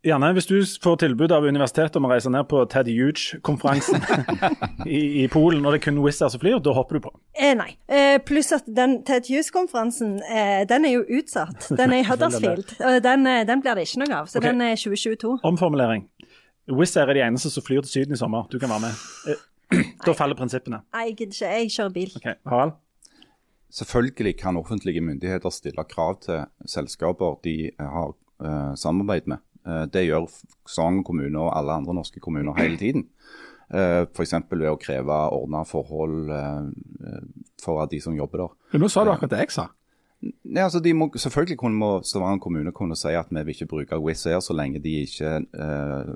[0.03, 4.03] Janne, hvis du får tilbud av universitetet om å reise ned på Ted Huge-konferansen
[4.91, 7.13] i, i Polen, og det er kun Wizz Air som flyr, da hopper du på.
[7.39, 7.69] Eh, nei.
[7.87, 11.71] Eh, pluss at den Ted Huge-konferansen, eh, den er jo utsatt.
[11.71, 12.75] Den er i Huddersfield.
[12.83, 14.29] og den, eh, den blir det ikke noe av.
[14.33, 14.51] Så okay.
[14.51, 15.39] den er 2022.
[15.53, 16.09] Omformulering.
[16.75, 18.51] Wizz Air er de eneste som flyr til Syden i sommer.
[18.51, 19.07] Du kan være med.
[19.31, 19.49] Eh,
[20.03, 20.83] Da faller prinsippene.
[20.93, 21.55] Nei, jeg gidder ikke.
[21.55, 22.17] Jeg kjører bil.
[22.19, 22.75] Ok, Harald?
[23.73, 29.41] Selvfølgelig kan offentlige myndigheter stille krav til selskaper de har uh, samarbeid med.
[29.65, 30.29] Uh, det gjør
[30.69, 33.09] Sogn kommune og alle andre norske kommuner hele tiden.
[33.73, 34.35] Uh, F.eks.
[34.51, 36.65] ved å kreve ordna forhold eh,
[37.09, 37.23] eh,
[37.63, 38.51] for de som jobber der.
[38.75, 39.65] Men nå sa du akkurat det jeg sa.
[40.23, 43.71] Nei, altså de må, selvfølgelig kunne, må Stavanger kommune kunne si at vi vil ikke
[43.71, 46.13] bruke Wizz Air så lenge de ikke eh,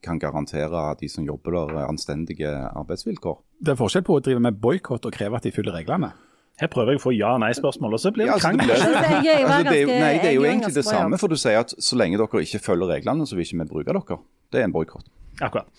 [0.00, 3.36] kan garantere de som jobber der, anstendige arbeidsvilkår.
[3.60, 6.14] Det er forskjell på å drive med boikott og kreve at de følger reglene.
[6.60, 9.24] Her prøver jeg å få ja-nei-spørsmål, og så blir det Ja, altså, det krangel.
[9.24, 11.38] jeg var Altså, det er jo, nei, det er jo egentlig det samme, for du
[11.40, 14.20] sier at så lenge dere ikke følger reglene, så vil ikke vi bruke dere.
[14.52, 15.08] Det er en boikott.
[15.40, 15.70] Akkurat.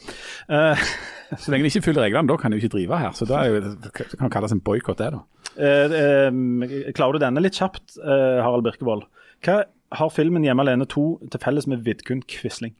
[0.49, 0.79] Uh,
[1.39, 3.11] Så lenge de ikke følger reglene, da kan de jo ikke drive her.
[3.15, 5.21] Så da er jo, det kan kalles en boikott, det, da.
[5.55, 5.93] Uh,
[6.33, 9.05] uh, klarer du denne litt kjapt, eh, Harald Birkevold?
[9.45, 9.63] Hva
[9.97, 12.75] har filmen 'Hjemme alene 2' til felles med Vidkun Quisling?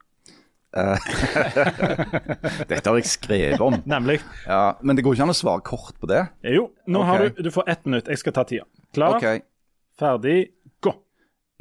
[2.71, 3.75] Dette har jeg skrevet om.
[3.89, 4.21] Nemlig.
[4.45, 6.23] Ja, men det går ikke an å svare kort på det.
[6.47, 7.09] Jo, nå okay.
[7.09, 8.07] har du Du får ett minutt.
[8.07, 8.67] Jeg skal ta tida.
[8.95, 9.43] Klar, okay.
[9.99, 10.51] ferdig,
[10.83, 10.93] gå.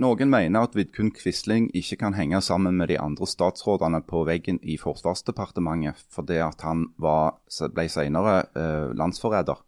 [0.00, 4.58] Noen mener at Vidkun Quisling ikke kan henge sammen med de andre statsrådene på veggen
[4.62, 7.36] i Forsvarsdepartementet fordi at han var,
[7.74, 9.60] ble senere eh, landsforræder.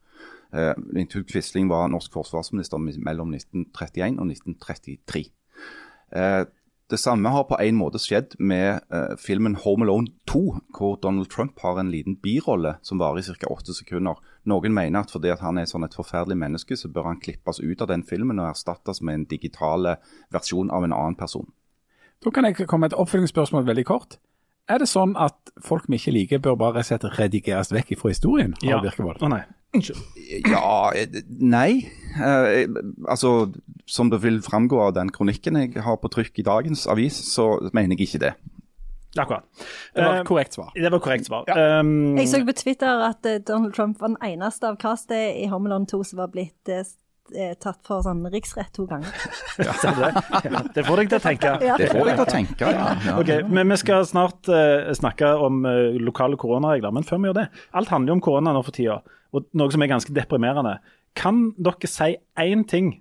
[0.54, 5.26] Eh, Vidkun Quisling var norsk forsvarsminister mellom 1931 og 1933.
[6.12, 6.42] Eh,
[6.92, 10.42] det samme har på en måte skjedd med eh, filmen Home Alone 2,
[10.76, 13.48] hvor Donald Trump har en liten birolle som varer i ca.
[13.48, 14.20] åtte sekunder.
[14.48, 17.62] Noen mener at fordi at han er sånn et forferdelig menneske, så bør han klippes
[17.62, 19.94] ut av den filmen og erstattes med en digital
[20.34, 21.48] versjon av en annen person.
[22.22, 24.20] Da kan jeg komme med et oppfølgingsspørsmål veldig kort.
[24.70, 27.96] Er det sånn at folk vi ikke liker, bør bare rett og slett redigeres vekk
[27.98, 28.54] fra historien?
[28.62, 28.78] Ja.
[28.78, 29.42] Å oh, nei.
[29.74, 30.04] Unnskyld.
[30.52, 31.88] Ja, eh, nei.
[32.16, 32.66] Eh,
[33.08, 33.52] altså,
[33.86, 37.54] som det vil framgå av den kronikken jeg har på trykk i dagens avis, så
[37.72, 38.32] mener jeg ikke det.
[39.18, 39.44] Akkurat.
[39.94, 40.70] Det var Eh, et korrekt svar.
[40.74, 41.44] det var korrekt svar.
[41.48, 41.80] Ja.
[41.80, 45.46] Um, Jeg så på Twitter at eh, Donald Trump var den eneste av castet i
[45.52, 46.80] Homeland 2 som var blitt eh,
[47.36, 49.12] eh, tatt for sånn riksrett to ganger.
[49.82, 50.12] ser det?
[50.48, 51.52] Ja, det får deg til å tenke.
[51.68, 51.76] Ja.
[51.76, 53.18] Det får deg til å tenke, ja.
[53.20, 57.38] Okay, men Vi skal snart uh, snakke om uh, lokale koronaregler, men før vi gjør
[57.42, 59.02] det Alt handler jo om korona nå for tida,
[59.32, 60.78] og noe som er ganske deprimerende.
[61.18, 62.92] Kan dere si én ting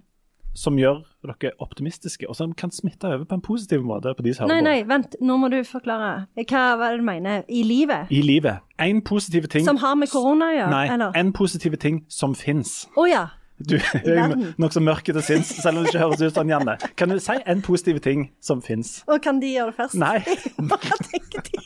[0.54, 4.34] som gjør dere optimistiske, og som kan smitte over på en positiv måte på de
[4.36, 4.70] som Nei, hører på?
[4.70, 6.26] nei, vent, nå må du forklare.
[6.44, 7.44] Hva var det du mener?
[7.48, 8.12] I livet?
[8.12, 8.60] I livet.
[8.82, 10.72] Én positiv ting Som har med korona å gjøre?
[10.74, 11.16] Nei, eller?
[11.16, 12.82] en positiv ting som fins.
[13.00, 13.28] Å ja.
[13.62, 16.76] Du er nokså mørk til sinns, selv om det ikke høres ut sånn, Janne.
[16.98, 19.04] Kan du si en positiv ting som fins?
[19.08, 20.00] Og kan de gjøre det først?
[20.02, 20.18] Nei.
[20.72, 21.62] Hva tenker de?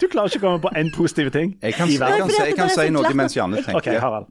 [0.00, 2.42] Du klarer ikke å komme på én positiv ting Jeg kan, jeg kan, jeg si,
[2.48, 4.00] jeg kan si noe mens Janne tenker.
[4.00, 4.30] Harald.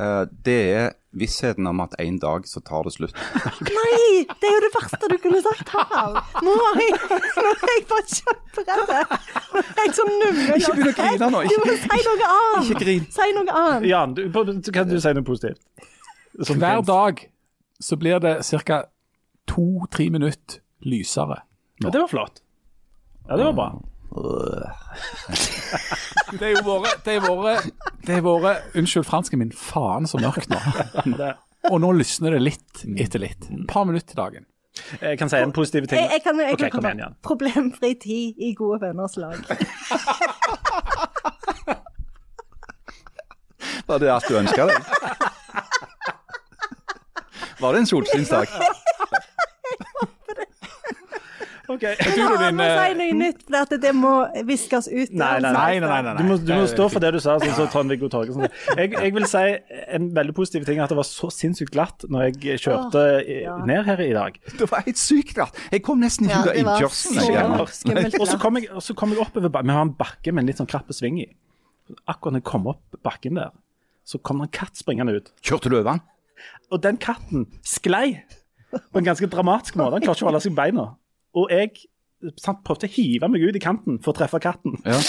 [0.00, 0.88] Eh, det er
[1.20, 3.16] vissheten om at en dag så tar det slutt.
[3.78, 6.20] Nei, det er jo det verste du kunne sagt, Harald.
[6.46, 8.94] Nå er jeg, nå er jeg bare kjemperedd.
[8.94, 10.54] Er jeg så nummen.
[10.56, 12.70] Ikke begynn å grine nå, Du må si noe annet.
[12.70, 13.04] Ikke grin.
[13.18, 13.88] Si noe annet.
[13.90, 14.24] Jan, du,
[14.72, 15.60] kan du si noe positivt?
[16.40, 16.88] Som Hver finnes?
[16.88, 17.24] dag
[17.80, 18.36] så blir det
[18.70, 18.80] ca.
[19.50, 21.42] to-tre minutter lysere.
[21.82, 22.40] Ja, det var flott.
[23.28, 23.68] Ja, det var bra.
[26.30, 27.52] Det er jo våre, det er våre,
[28.06, 30.58] det er våre Unnskyld fransken min, faen så mørkt nå.
[31.70, 33.42] Og nå lysner det litt etter litt.
[33.52, 34.44] Et par minutter til dagen.
[35.02, 35.98] Jeg kan si en positiv ting.
[36.00, 37.14] Jeg, jeg kan, jeg okay, kan komme igjen, Jan.
[37.26, 39.36] Problemfri tid i gode venners lag.
[43.90, 44.78] Var det alt du ønska deg?
[47.60, 48.46] Var det en solskinnsdag?
[51.70, 51.84] Ok.
[51.86, 54.12] Du, Ja, din, må si noe nytt, for at det må
[54.48, 55.12] viskes ut.
[55.14, 56.00] Nei, nei, Nei, nei, nei.
[56.08, 58.48] nei, Du må, du må stå for det du sa, sånn som Trond-Viggo Torgersen.
[58.74, 59.44] Jeg, jeg vil si
[59.98, 63.04] en veldig positiv ting at det var så sinnssykt glatt når jeg kjørte
[63.70, 64.40] ned her i dag.
[64.58, 65.56] Det var helt sykt glatt.
[65.70, 67.56] Jeg kom nesten i Ja, ut av innkjørselen.
[67.70, 68.20] så.
[68.20, 69.70] Og så kom jeg, så jeg oppover bakken.
[69.70, 71.28] Vi har en bakke med en litt sånn krapp sving i.
[72.10, 73.54] Akkurat når jeg kom opp bakken der,
[74.06, 75.30] så kom det en katt springende ut.
[75.42, 76.02] Kjørte du over den?
[76.70, 78.22] Og den katten sklei
[78.70, 79.98] på en ganske dramatisk måte.
[79.98, 80.84] Han klarte ikke å holde seg i beina.
[81.38, 81.74] Og jeg
[82.40, 84.78] sant, prøvde å hive meg ut i kanten for å treffe katten.
[84.84, 84.98] Ja.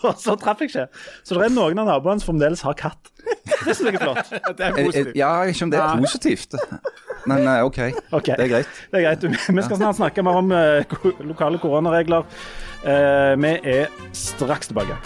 [0.00, 0.86] Og så traff jeg ikke.
[1.28, 3.10] Så det er noen av naboene som fremdeles har katt.
[3.66, 4.30] Det syns jeg er flott.
[4.56, 5.18] Det er positivt.
[5.18, 6.56] Ja, ikke om det er positivt.
[7.28, 7.80] Men eh, OK,
[8.16, 8.36] okay.
[8.38, 8.78] det er greit.
[8.88, 9.26] Det er greit.
[9.28, 10.96] Vi skal snart snakke mer om eh,
[11.28, 12.24] lokale koronaregler.
[12.80, 14.96] Eh, vi er straks tilbake.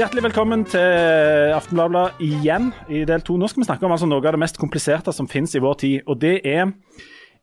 [0.00, 3.34] Hjertelig velkommen til Aftenbladet igjen i del to.
[3.36, 5.74] Nå skal vi snakke om altså noe av det mest kompliserte som finnes i vår
[5.82, 6.06] tid.
[6.08, 6.70] Og det er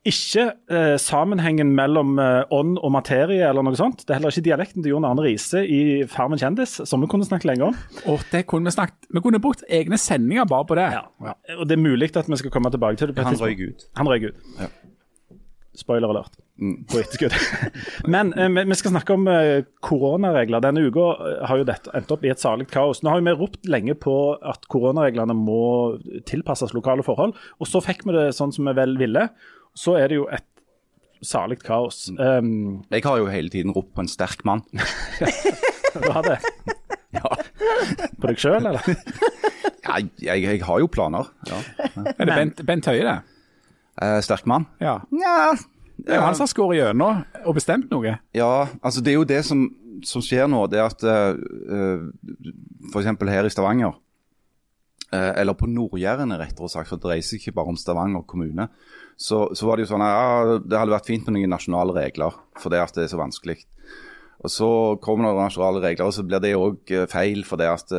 [0.02, 4.02] ikke eh, sammenhengen mellom eh, ånd og materie eller noe sånt.
[4.02, 5.78] Det er heller ikke dialekten til Jon Arne Riise i
[6.10, 7.78] Farmen kjendis, som vi kunne snakket lenge om.
[8.10, 10.90] Og det kunne vi snakket Vi kunne brukt egne sendinger bare på det.
[10.98, 11.36] Ja.
[11.60, 13.14] Og det er mulig at vi skal komme tilbake til det.
[13.14, 13.54] på et Han tidspunkt.
[13.54, 13.88] røyk ut.
[14.02, 14.46] Han røyk ut.
[14.58, 14.72] Ja.
[15.78, 16.34] Spoiler alert.
[16.58, 16.80] Mm.
[16.90, 17.34] På etterskudd.
[18.14, 20.62] Men eh, vi- skal snakke om eh, koronaregler.
[20.64, 23.04] Denne uka eh, har jo dette endt opp i et salig kaos.
[23.06, 25.60] Nå har vi ropt lenge på at koronareglene må
[26.26, 29.28] tilpasses lokale forhold, og så fikk vi det sånn som vi vel ville.
[29.78, 30.44] Så er det jo et
[31.22, 32.08] salig kaos.
[32.18, 34.62] Um, Jeg har jo hele tiden ropt på en sterk mann.
[35.94, 36.40] du har det?
[37.08, 37.24] Ja.
[38.20, 38.84] På deg sjøl, eller?
[38.84, 41.30] Ja, jeg, jeg har jo planer.
[41.48, 41.56] Ja.
[42.12, 43.14] Er det Bent, Bent Høie, det?
[44.02, 44.66] Eh, sterk mann?
[44.78, 45.00] Ja.
[45.10, 45.56] Nja
[45.98, 48.18] Det er jo han som har skåret gjennom og bestemt noe.
[48.36, 49.64] Ja, altså det er jo det som,
[50.06, 50.60] som skjer nå.
[50.70, 52.04] Det er at uh,
[52.92, 53.08] f.eks.
[53.18, 53.96] her i Stavanger,
[55.10, 58.68] eh, eller på Nord-Jæren rettere sagt, for det dreier seg ikke bare om Stavanger kommune,
[59.18, 61.96] så, så var det jo sånn at ja, det hadde vært fint med noen nasjonale
[61.98, 63.58] regler, for det at det er så vanskelig.
[64.38, 64.68] Og Så
[65.02, 67.40] kommer det nasjonale regler, og så blir det òg feil.
[67.46, 67.90] For det, at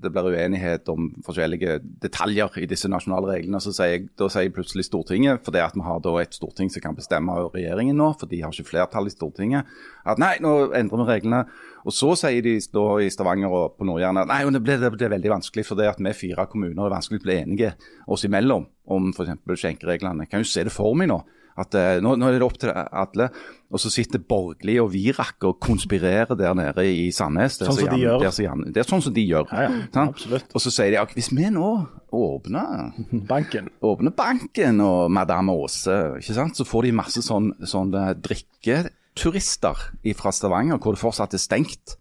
[0.00, 3.60] det blir uenighet om forskjellige detaljer i disse nasjonale reglene.
[3.60, 6.84] Så sier da sier plutselig Stortinget, for det at vi har da et storting som
[6.84, 9.68] kan bestemme regjeringen nå, for de har ikke flertall i Stortinget,
[10.08, 11.44] at nei, nå endrer vi reglene.
[11.84, 14.94] Og så sier de da i Stavanger og på Nord-Jæren at nei, det blir, det
[14.96, 17.74] blir veldig vanskelig for det at vi fire kommuner er vanskelig å bli enige
[18.08, 19.36] oss imellom om f.eks.
[19.52, 20.30] skjenkereglene.
[20.30, 21.20] Kan jo se det for meg nå.
[21.60, 23.28] At uh, nå, nå, er det opp til alle.
[23.74, 27.60] Og så sitter Borgli og Virak og konspirerer der nede i Sandnes.
[27.60, 28.26] Sånn som de gjør.
[28.42, 29.50] Jan, det er sånn som de gjør.
[29.54, 30.06] Ja, ja.
[30.54, 31.70] Og så sier de at hvis vi nå
[32.14, 32.94] åpner
[33.32, 39.86] banken, åpner banken og Madame Aase, så får de masse sånn, sånn drikketurister
[40.18, 41.98] fra Stavanger hvor det fortsatt er stengt.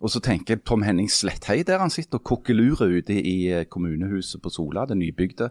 [0.00, 3.66] Og så tenker jeg Tom Henning Sletthei der han sitter og kokkelurer ute i eh,
[3.68, 5.50] kommunehuset på Sola, det nybygde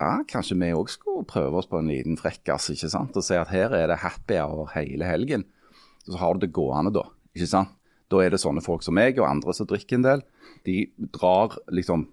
[0.00, 3.16] ja, kanskje vi òg skulle prøve oss på en liten frekkas ikke sant?
[3.16, 5.44] og se at her er det happy hour hele helgen.
[6.08, 7.04] Så har du det gående da.
[7.36, 7.76] ikke sant?
[8.10, 10.22] Da er det sånne folk som meg og andre som drikker en del.
[10.66, 12.08] De drar liksom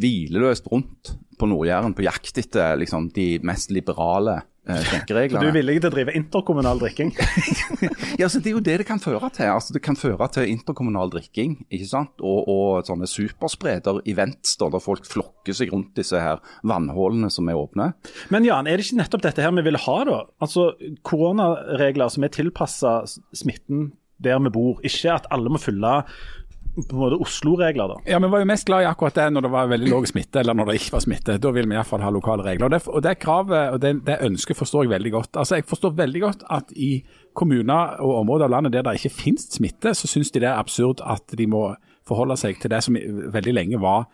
[0.00, 4.40] hvileløst rundt på Nord-Jæren på jakt etter liksom, de mest liberale
[4.70, 5.42] eh, skjenkereglene.
[5.42, 7.12] Du er villig til å drive interkommunal drikking?
[8.20, 9.50] ja, så Det er jo det det kan føre til.
[9.50, 12.14] Altså, det kan føre til interkommunal drikking ikke sant?
[12.22, 17.92] Og, og sånne superspreder-events der folk flokker seg rundt disse her vannhullene som er åpne.
[18.32, 20.20] Men Jan, er det ikke nettopp dette her vi vil ha, da?
[20.42, 20.70] Altså
[21.06, 23.00] Koronaregler som er tilpassa
[23.36, 23.90] smitten
[24.20, 24.80] der vi bor.
[24.84, 25.94] Ikke at alle må følge
[26.74, 27.96] på en måte Oslo-regler, da.
[28.06, 30.40] Ja, Vi var jo mest glad i akkurat det når det var veldig lav smitte,
[30.40, 31.38] eller når det ikke var smitte.
[31.42, 32.66] Da vil vi iallfall ha lokale regler.
[32.68, 35.36] Og det, og det kravet og det, det, ønsket forstår jeg veldig godt.
[35.36, 37.04] Altså, Jeg forstår veldig godt at i
[37.34, 40.58] kommuner og områder av landet der det ikke finnes smitte, så syns de det er
[40.58, 41.74] absurd at de må
[42.06, 42.96] forholde seg til det som
[43.34, 44.06] veldig lenge var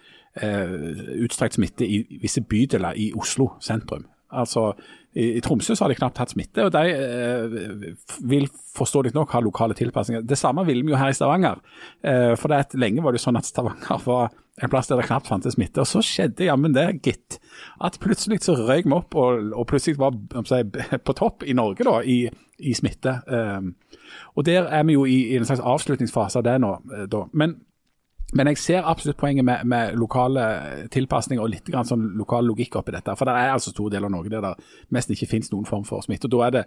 [0.43, 4.07] eh, utstrakt smitte i visse bydeler i Oslo sentrum.
[4.33, 4.73] Altså,
[5.17, 7.85] i, Tromsø så har de knapt hatt smitte, og de eh,
[8.29, 10.25] vil forståelig nok ha lokale tilpasninger.
[10.29, 11.63] Det samme ville vi jo her i Stavanger.
[12.05, 15.01] Eh, for det at lenge var det jo sånn at Stavanger var en plass der
[15.01, 15.81] det knapt fantes smitte.
[15.81, 17.39] Og så skjedde jammen det, gitt.
[17.81, 20.17] At plutselig så røyk vi opp, og, og plutselig var
[20.49, 20.63] si,
[21.01, 22.27] på topp i Norge da, i,
[22.61, 23.19] i smitte.
[23.25, 24.05] Eh,
[24.37, 26.75] og der er vi jo i, i en slags avslutningsfase av det nå.
[26.93, 27.25] Eh, da.
[27.33, 27.57] Men
[28.35, 30.43] men jeg ser absolutt poenget med, med lokale
[30.91, 33.15] tilpasninger og litt sånn lokal logikk oppi dette.
[33.15, 34.55] For det er altså stor del av Norge der det
[34.97, 36.27] nesten ikke finnes noen form for smitte.
[36.27, 36.65] og Da er det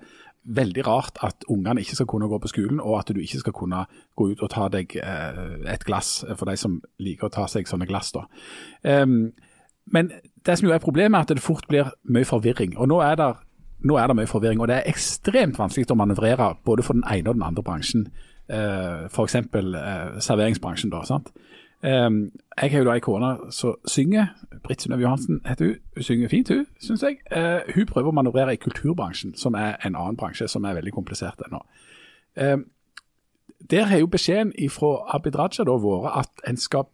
[0.60, 3.58] veldig rart at ungene ikke skal kunne gå på skolen, og at du ikke skal
[3.60, 3.84] kunne
[4.16, 5.44] gå ut og ta deg eh,
[5.74, 8.14] et glass, for de som liker å ta seg sånne glass.
[8.16, 8.24] da.
[9.04, 9.34] Um,
[9.92, 10.14] men
[10.46, 12.78] det som jo er problemet, er at det fort blir mye forvirring.
[12.78, 13.34] og nå er det
[13.80, 17.06] nå er det mye forvirring, og det er ekstremt vanskelig å manøvrere både for den
[17.08, 18.10] ene og den andre bransjen.
[18.50, 19.36] Uh, F.eks.
[19.36, 20.90] Eh, serveringsbransjen.
[20.92, 21.30] da, sant?
[21.84, 22.10] Eh,
[22.62, 24.34] jeg har jo da ei kone som synger.
[24.64, 25.76] Britt Synnøve Johansen heter hun.
[25.96, 27.20] Hun synger fint, hun, syns jeg.
[27.32, 30.94] Eh, hun prøver å manøvrere i kulturbransjen, som er en annen bransje som er veldig
[30.94, 31.62] komplisert ennå.
[33.70, 36.88] Der har jo beskjeden fra Abid Raja da vært at en skal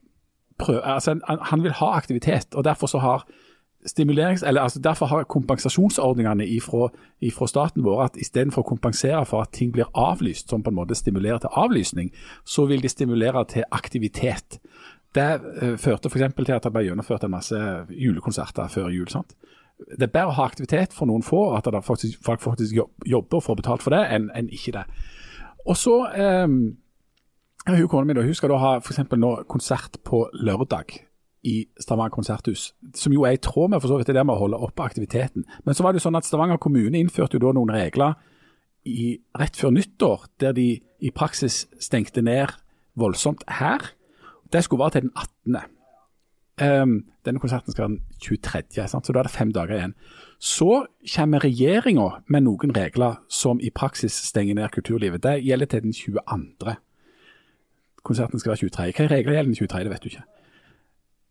[0.57, 3.25] prøve altså en, han vil ha aktivitet, og derfor så har
[3.86, 6.45] stimulerings, eller altså Derfor har kompensasjonsordningene
[7.31, 10.79] fra staten vår at istedenfor å kompensere for at ting blir avlyst, som på en
[10.79, 12.11] måte stimulerer til avlysning,
[12.45, 14.59] så vil de stimulere til aktivitet.
[15.15, 16.33] Det uh, førte f.eks.
[16.36, 17.59] til at det ble gjennomført en masse
[17.89, 19.07] julekonserter før jul.
[19.07, 19.36] sant?
[19.77, 22.75] Det er bedre å ha aktivitet for noen få, at faktisk, folk faktisk
[23.05, 24.86] jobber og får betalt for det, enn en ikke det.
[25.65, 25.97] Og så
[26.45, 26.77] um,
[27.67, 31.04] hun kona mi hun skal da ha for nå konsert på lørdag
[31.45, 34.41] i Stavanger konserthus, som jo er i tråd med for så vidt det med å
[34.41, 35.45] holde oppe aktiviteten.
[35.65, 38.15] Men så var det jo sånn at Stavanger kommune innførte jo da noen regler
[38.85, 40.67] i, rett før nyttår, der de
[41.05, 42.53] i praksis stengte ned
[42.97, 43.91] voldsomt her.
[44.53, 45.71] Det skulle være til den 18.
[46.55, 49.05] Um, ehm, denne konserten skal være den 23., sant?
[49.05, 49.95] så da er det fem dager igjen.
[50.39, 50.85] Så
[51.15, 55.23] kommer regjeringa med noen regler som i praksis stenger ned kulturlivet.
[55.23, 56.75] Det gjelder til den 22.
[58.05, 58.93] Konserten skal være 23.
[58.95, 60.25] Hva regler gjelder den 23., det vet du ikke.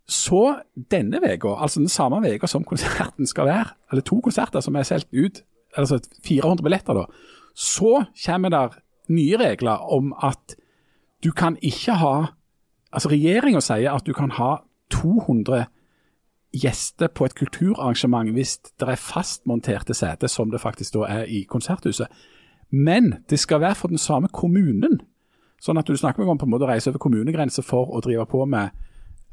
[0.09, 4.77] Så denne uka, altså den samme uka som konserten skal være, eller to konserter som
[4.77, 5.43] er solgt ut,
[5.77, 7.07] altså 400 billetter, da,
[7.55, 8.65] så kommer det
[9.09, 10.57] nye regler om at
[11.25, 12.17] du kan ikke ha
[12.95, 14.61] Altså regjeringa sier at du kan ha
[14.95, 15.65] 200
[16.55, 21.43] gjester på et kulturarrangement hvis det er fastmonterte seter, som det faktisk da er i
[21.51, 22.07] konserthuset.
[22.71, 25.01] Men det skal være for den samme kommunen.
[25.59, 28.27] Sånn at du snakker om på en måte å reise over kommunegrenser for å drive
[28.31, 28.71] på med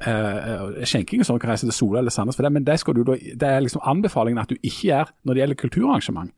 [0.06, 3.02] uh, skjenking og sånn kan reise til Sola eller Sandnes for det, men det, du,
[3.12, 6.34] det, er liksom anbefalingen at du ikke gjør når det gjelder kulturarrangement.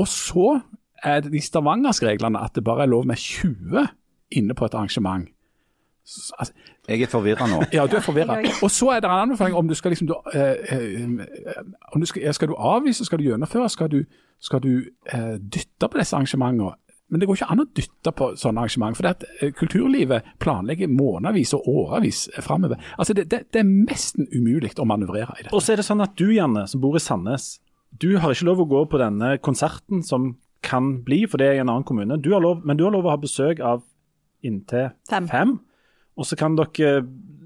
[0.00, 0.48] Og så
[1.04, 3.86] er det de stavangerske reglene at det bare er lov med 20
[4.34, 5.28] inne på et arrangement.
[6.38, 6.52] Altså,
[6.88, 7.62] jeg er forvirra nå.
[7.72, 8.36] Ja, du er forvirra.
[8.62, 10.40] Og så er det en anbefaling om du skal liksom du, uh,
[10.74, 14.02] uh, du skal, skal, du avvise, skal du gjennomføre, skal du,
[14.40, 14.82] skal du
[15.40, 16.74] dytte på disse arrangementene?
[17.10, 18.96] Men det går ikke an å dytte på sånne arrangement.
[18.96, 22.80] For det at eh, kulturlivet planlegger månedsvis og årevis framover.
[22.98, 25.52] Altså det, det, det er nesten umulig å manøvrere i det.
[25.52, 27.58] Og så er det sånn at du, Janne, som bor i Sandnes,
[28.00, 30.32] du har ikke lov å gå på denne konserten som
[30.64, 32.16] kan bli, for det er i en annen kommune.
[32.24, 33.84] Du har lov, men du har lov å ha besøk av
[34.44, 35.28] inntil Fem.
[35.28, 35.54] fem.
[36.16, 37.04] Og så kan dere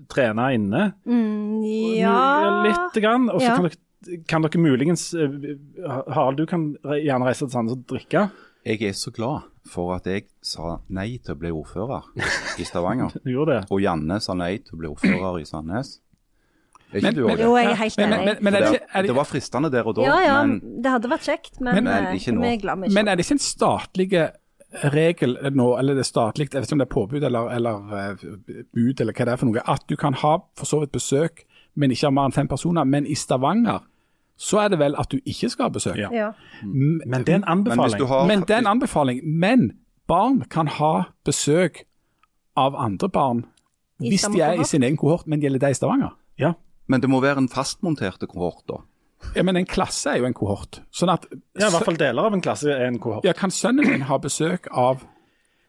[0.08, 1.64] trene inne Mm,
[1.98, 3.56] ja litt, grann, og så Ja.
[3.58, 5.28] kan, dere, kan dere muligens eh,
[6.14, 8.28] Harald, du kan gjerne reise til Sandnes og drikke.
[8.68, 12.10] Jeg er så glad for at jeg sa nei til å bli ordfører
[12.60, 13.14] i Stavanger.
[13.24, 13.62] Du gjorde det.
[13.72, 15.94] Og Janne sa nei til å bli ordfører i Sandnes.
[16.92, 17.46] Er ikke Men- du òg det?
[17.48, 18.18] jeg er helt enig.
[18.24, 21.26] men, men, det det, var fristende der og da, ja, ja, men det hadde vært
[21.28, 22.40] kjekt, men, Men- Men eh, ikke nå.
[22.44, 24.08] vi er glad vi ikke men er det ikke en statlig
[24.92, 27.92] regel nå, eller det er statlig, jeg vet ikke om det er påbud eller, eller
[27.98, 28.24] eh,
[28.76, 31.44] bud eller hva det er for noe, at du kan ha for så vidt besøk,
[31.74, 32.84] men ikke av mer enn fem personer.
[32.84, 33.84] Men i Stavanger
[34.38, 35.98] så er det vel at du ikke skal ha besøk.
[35.98, 36.08] Ja.
[36.14, 36.30] ja.
[36.62, 37.98] Men det er en anbefaling.
[37.98, 39.20] Men, har Men det er en anbefaling.
[39.26, 39.70] Men
[40.08, 40.92] barn kan ha
[41.26, 41.82] besøk
[42.58, 43.44] av andre barn
[43.98, 46.14] hvis de er i sin egen kohort, men gjelder det i Stavanger?
[46.38, 46.52] Ja.
[46.86, 48.78] Men det må være en fastmonterte kohort, da.
[49.34, 50.78] Ja, Men en klasse er jo en kohort.
[50.94, 51.24] Sånn at
[51.58, 53.26] ja, i hvert fall deler av en klasse er en kohort.
[53.26, 55.02] ja, Kan sønnen din ha besøk av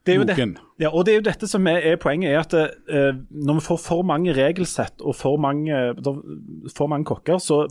[0.05, 0.53] Det er jo det, noen?
[0.77, 3.65] ja, og det er jo dette som er, er poenget, er at uh, når vi
[3.65, 5.73] får for mange regelsett og for mange,
[6.77, 7.63] for mange kokker, så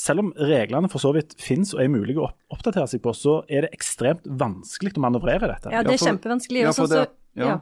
[0.00, 3.40] selv om reglene for så vidt finnes og er mulige å oppdatere seg på, så
[3.52, 5.72] er det ekstremt vanskelig å manøvrere dette.
[5.74, 6.62] Ja, det er kjempevanskelig.
[6.64, 7.58] ja, for så- det- ja.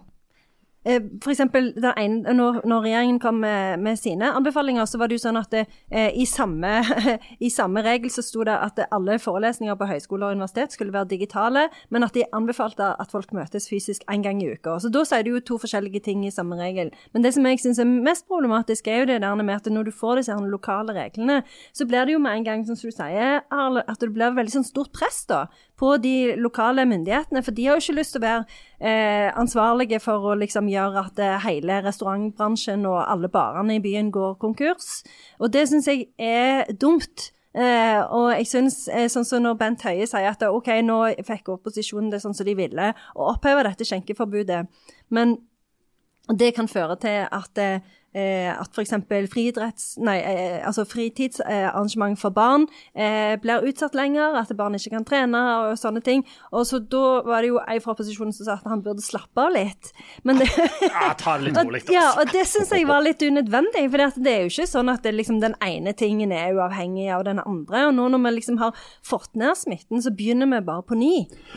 [0.86, 5.18] Eh, For eksempel, ene, når, når regjeringen kom med, med sine anbefalinger, så var det
[5.18, 6.78] jo sånn at det, eh, i, samme,
[7.46, 11.10] i samme regel så sto det at alle forelesninger på høyskoler og universitet skulle være
[11.10, 14.78] digitale, men at de anbefalte at folk møtes fysisk en gang i uka.
[14.78, 16.92] Så da sier du jo to forskjellige ting i samme regel.
[17.12, 19.90] Men det som jeg syns er mest problematisk, er jo det der med at når
[19.90, 21.42] du får disse lokale reglene,
[21.74, 24.68] så blir det jo med en gang, som du sier, at det blir veldig sånn
[24.68, 25.46] stort press da,
[25.78, 27.42] på de lokale myndighetene.
[27.46, 28.44] For de har jo ikke lyst til å være
[28.80, 34.12] eh, ansvarlige for å liksom gjøre at eh, hele restaurantbransjen og alle barene i byen
[34.14, 35.02] går konkurs.
[35.38, 37.30] Og det syns jeg er dumt.
[37.58, 41.54] Eh, og jeg synes, eh, sånn som når Bent Høie sier at ok, nå fikk
[41.56, 44.66] opposisjonen det sånn som de ville, og oppheve dette skjenkeforbudet,
[45.16, 45.38] men
[46.28, 47.80] det kan føre til at, eh,
[48.14, 48.92] at f.eks.
[48.92, 55.78] Eh, altså fritidsarrangement for barn eh, blir utsatt lenger, at barn ikke kan trene og
[55.80, 56.24] sånne ting.
[56.52, 59.44] Og så da var det jo ei fra opposisjonen som sa at han burde slappe
[59.44, 59.92] av litt.
[60.24, 60.48] Men det,
[60.86, 63.84] Ja, ta det litt rolig, og, ja, og det syns jeg var litt unødvendig.
[63.90, 67.26] For det er jo ikke sånn at det, liksom, den ene tingen er uavhengig av
[67.28, 67.88] den andre.
[67.90, 71.14] Og nå når vi liksom har fått ned smitten, så begynner vi bare på ny.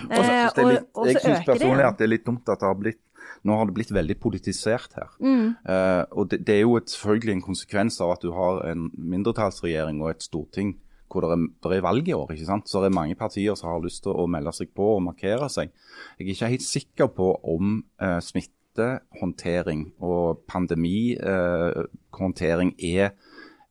[0.10, 1.98] Og så Eh, synes det litt, og, og jeg så syns øker det personlig at
[2.00, 3.02] det er litt dumt at det har blitt
[3.48, 5.10] nå har det blitt veldig politisert her.
[5.24, 5.48] Mm.
[5.66, 8.82] Eh, og det, det er jo et, selvfølgelig en konsekvens av at du har en
[8.96, 10.70] mindretallsregjering og et storting
[11.12, 12.30] hvor det er, det er valg i år.
[12.32, 12.70] ikke sant?
[12.72, 15.48] Så det er mange partier som har lyst til å melde seg på og markere
[15.52, 15.68] seg.
[16.16, 17.66] Jeg er ikke helt sikker på om
[18.00, 23.08] eh, smittehåndtering og pandemihåndtering er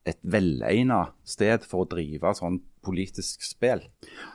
[0.08, 3.82] et velegnet sted for å drive sånn politisk spill.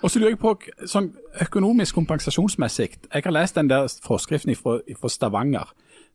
[0.02, 0.54] Og så lurer jeg på,
[0.90, 5.74] sånn økonomisk kompensasjonsmessig, jeg har lest den der forskriften fra Stavanger.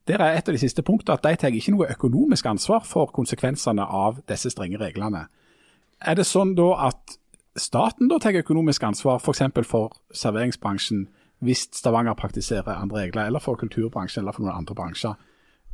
[0.09, 3.12] Der er et av de siste punktene at de tar ikke noe økonomisk ansvar for
[3.14, 5.26] konsekvensene av disse strenge reglene.
[6.01, 7.18] Er det sånn da at
[7.61, 9.43] staten da tar økonomisk ansvar f.eks.
[9.53, 11.09] For, for serveringsbransjen
[11.45, 15.16] hvis Stavanger praktiserer andre regler, eller for kulturbransjen eller for noen andre bransjer?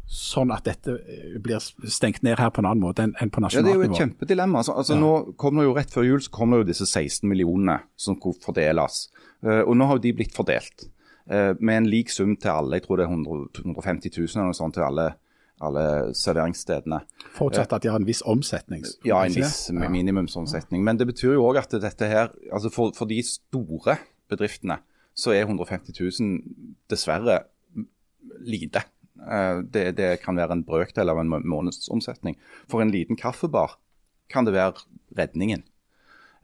[0.06, 1.58] Sånn at dette eh, blir
[1.90, 3.74] stengt ned her på en annen måte enn på nasjonalt nivå.
[3.74, 4.60] Ja, Det er jo et kjempedilemma.
[4.62, 7.26] Altså, altså, nå kom det jo Rett før jul så kom det jo disse 16
[7.26, 9.08] millionene som skulle fordeles.
[9.42, 10.86] Eh, og Nå har jo de blitt fordelt
[11.26, 12.78] eh, med en lik sum til alle.
[12.78, 15.08] Jeg tror det er 100, 150 000 eller noe sånt til alle,
[15.66, 17.02] alle serveringsstedene.
[17.34, 18.86] Forutsatt at de har en viss omsetning?
[19.08, 20.86] Ja, en viss minimumsomsetning.
[20.86, 23.98] Men det betyr jo òg at dette her altså for, for de store
[24.30, 24.78] bedriftene
[25.16, 26.40] så er 150 000
[26.92, 27.40] dessverre
[28.46, 28.82] lite.
[29.20, 32.36] Eh, Det, det kan være en brøkdel av en månedsomsetning.
[32.68, 33.78] For en liten kaffebar
[34.28, 34.84] kan det være
[35.16, 35.64] redningen.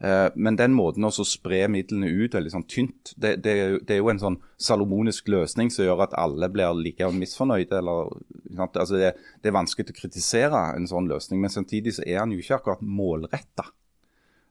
[0.03, 3.95] Eh, Men den måten å spre midlene ut veldig sånn tynt, det, det, er det
[3.95, 7.77] er jo en sånn salomonisk løsning som gjør at alle blir like misfornøyde.
[7.79, 8.11] Eller,
[8.57, 12.33] altså det, det er vanskelig å kritisere en sånn løsning, men samtidig så er han
[12.33, 13.69] jo ikke akkurat målretta.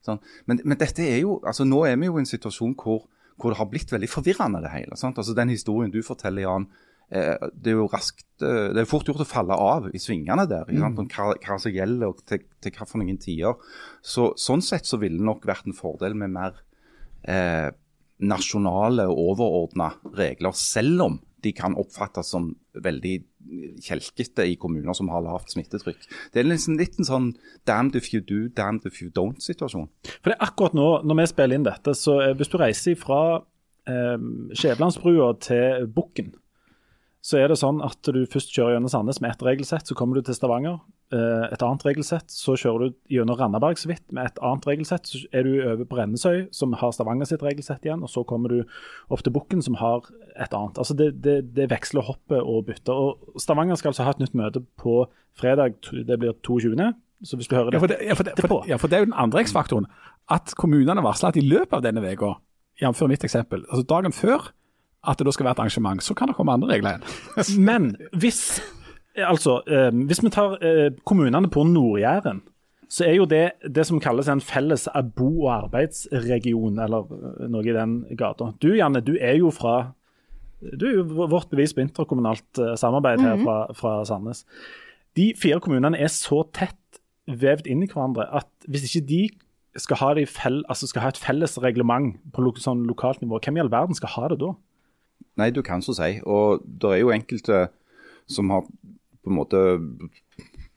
[0.03, 0.18] Sånn.
[0.51, 3.05] Men, men dette er jo, altså nå er vi jo i en situasjon hvor,
[3.39, 4.97] hvor det har blitt veldig forvirrende det hele.
[4.99, 5.20] Sant?
[5.20, 6.66] Altså Den historien du forteller, Jan,
[7.13, 10.69] det er jo raskt, eh, det er fort gjort å falle av i svingene der.
[10.71, 10.81] Mm.
[10.81, 11.03] sant?
[11.03, 13.59] Om hva, hva som gjelder og til, til hva for noen tider.
[14.01, 16.63] Så, sånn sett så ville det nok vært en fordel med mer
[17.29, 17.69] eh,
[18.23, 23.17] nasjonale og overordna regler, selv om de kan oppfattes som veldig
[23.83, 26.05] kjelkete i kommuner som har lavt smittetrykk.
[26.33, 27.31] Det er liksom litt en sånn
[27.69, 29.89] damned if you do, damned if you don't-situasjon.
[30.23, 32.97] For det er akkurat nå, når vi spiller inn dette, så eh, hvis du reiser
[33.01, 33.21] fra
[33.91, 34.17] eh,
[34.55, 36.33] Skjævelandsbrua til Bukken,
[37.23, 40.18] så er det sånn at du først kjører gjennom Sandnes med ett regelsett, så kommer
[40.18, 40.81] du til Stavanger.
[41.14, 45.07] Eh, et annet regelsett, så kjører du gjennom Randaberg så vidt med et annet regelsett.
[45.07, 48.51] Så er du over på Rennesøy, som har Stavanger sitt regelsett igjen, og så kommer
[48.51, 48.64] du
[49.07, 50.81] opp til Bukken, som har et annet.
[50.83, 52.91] Altså det, det, det veksler hoppet og bytter.
[52.91, 54.97] Og Stavanger skal altså ha et nytt møte på
[55.39, 56.75] fredag, det blir 22.
[57.23, 58.99] Så hvis du hører Ja, for det, ja, for det, etterpå for, ja, for det
[58.99, 59.87] er jo den andre X-faktoren.
[60.27, 62.35] At kommunene varsler at i løpet av denne uka,
[62.83, 63.05] jf.
[63.07, 64.51] mitt eksempel, altså dagen før
[65.03, 67.61] at det da skal være et arrangement, så kan det komme andre regler igjen.
[67.70, 68.61] Men hvis
[69.12, 72.38] Altså, eh, hvis vi tar eh, kommunene på Nord-Jæren,
[72.88, 74.86] så er jo det det som kalles en felles
[75.16, 78.55] bo- og arbeidsregion, eller eh, noe i den gata.
[78.62, 79.92] Du Janne, du er jo fra
[80.62, 84.44] Du er jo vårt bevis på interkommunalt eh, samarbeid her fra, fra Sandnes.
[85.18, 86.78] De fire kommunene er så tett
[87.26, 89.22] vevd inn i hverandre at hvis ikke de
[89.76, 93.40] skal ha, de fell, altså skal ha et felles reglement på lo sånn lokalt nivå,
[93.42, 94.53] hvem i all verden skal ha det da?
[95.41, 96.16] Nei, du kan så si.
[96.25, 97.66] Og det er jo enkelte
[98.31, 98.66] som har
[99.23, 99.62] på en måte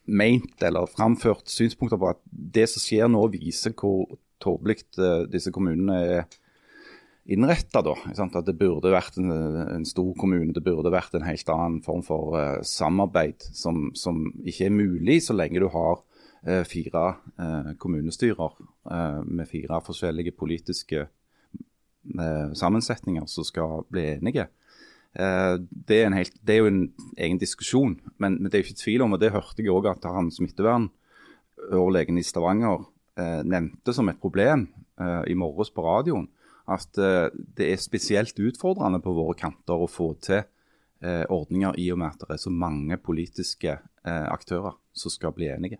[0.05, 5.53] meint eller framført synspunkter på at det som skjer nå, viser hvor tåpelig eh, disse
[5.53, 6.25] kommunene er
[7.25, 7.81] innretta.
[7.81, 12.03] At det burde vært en, en, stor kommune, det burde vært en helt annen form
[12.05, 16.03] for uh, samarbeid som, som, ikke er mulig så lenge du har
[16.45, 17.05] uh, fire
[17.41, 18.61] uh, kommunestyrer
[19.25, 21.07] med fire forskjellige politiske
[22.55, 24.47] sammensetninger som skal bli enige.
[25.15, 26.81] Det er, helt, det, er jo en
[27.17, 30.27] egen diskusjon, men, det er ikke tvil om, og det hørte jeg òg at han
[30.33, 32.83] smittevernoverlegen i Stavanger
[33.15, 34.67] eh, nevnte som et problem
[34.99, 36.27] eh, i morges på radioen.
[36.67, 40.43] At eh, det er spesielt utfordrende på våre kanter å få til
[41.05, 43.75] ordninger i og med at det er så mange politiske
[44.07, 45.77] aktører som skal bli enige.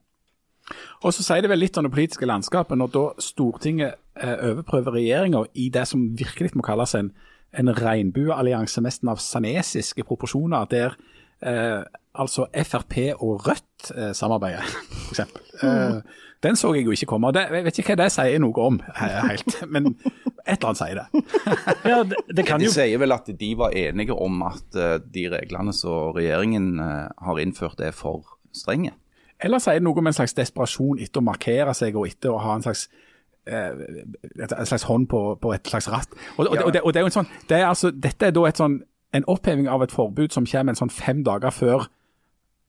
[1.06, 5.44] Og så sier det vel litt om det politiske landskapet når da Stortinget overprøver regjeringa
[5.60, 7.12] i det som virkelig må kalles en
[7.60, 10.96] en regnbueallianse nesten av sanesiske proporsjoner, der
[11.46, 11.82] eh,
[12.16, 14.68] altså Frp og Rødt eh, samarbeider,
[15.08, 15.26] f.eks.
[15.62, 15.70] Mm.
[15.70, 17.32] Eh, den så jeg jo ikke komme.
[17.34, 19.96] det, Jeg vet ikke hva det sier noe om helt, men
[20.46, 21.24] et eller annet sier det.
[21.92, 22.70] ja, det, det kan jo...
[22.70, 27.08] De sier vel at de var enige om at uh, de reglene som regjeringen uh,
[27.26, 28.94] har innført er for strenge.
[29.44, 32.40] Eller sier det noe om en slags desperasjon etter å markere seg og etter å
[32.42, 32.88] ha en slags
[33.46, 36.10] en slags hånd på, på et slags ratt.
[36.38, 36.64] Og, og, ja.
[36.64, 38.58] og, det, og det, er jo en sånn, det er altså, Dette er da et
[38.58, 38.80] sånn,
[39.14, 41.86] en oppheving av et forbud som kommer en sånn fem dager før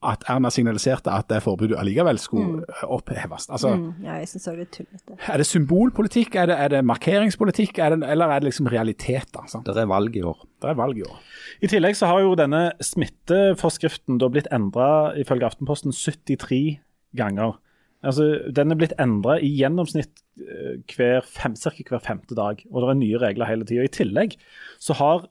[0.04, 2.82] at Erna signaliserte at det forbudet allikevel skulle mm.
[2.92, 3.48] oppheves.
[3.48, 5.16] Altså, mm, ja, jeg synes det Er tullete.
[5.32, 9.46] Er det symbolpolitikk, er det, er det markeringspolitikk, er det, eller er det liksom realiteter?
[9.48, 9.66] Sant?
[9.66, 10.44] Det er valg i år.
[10.62, 11.20] Det er valg i år.
[11.62, 16.78] I tillegg så har jo denne smitteforskriften da blitt endra ifølge Aftenposten 73
[17.16, 17.56] ganger.
[18.04, 22.90] Altså, Den er blitt endra i gjennomsnitt eh, hver fem, hver femte dag, og det
[22.90, 23.86] er nye regler hele tida.
[23.86, 24.36] I tillegg
[24.78, 25.30] så har eh,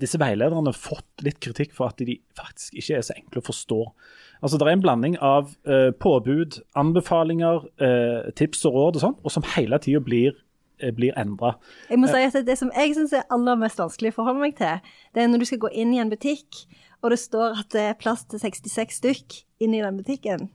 [0.00, 3.80] disse veilederne fått litt kritikk for at de faktisk ikke er så enkle å forstå.
[4.42, 9.16] Altså, Det er en blanding av eh, påbud, anbefalinger, eh, tips og råd og sånn,
[9.24, 10.34] og som hele tida blir
[10.80, 11.54] eh, blir endra.
[11.90, 14.58] Jeg må si at Det som jeg syns er aller mest vanskelig å forholde meg
[14.58, 14.82] til,
[15.14, 16.66] det er når du skal gå inn i en butikk,
[17.02, 20.50] og det står at det er plass til 66 stykk inn i den butikken.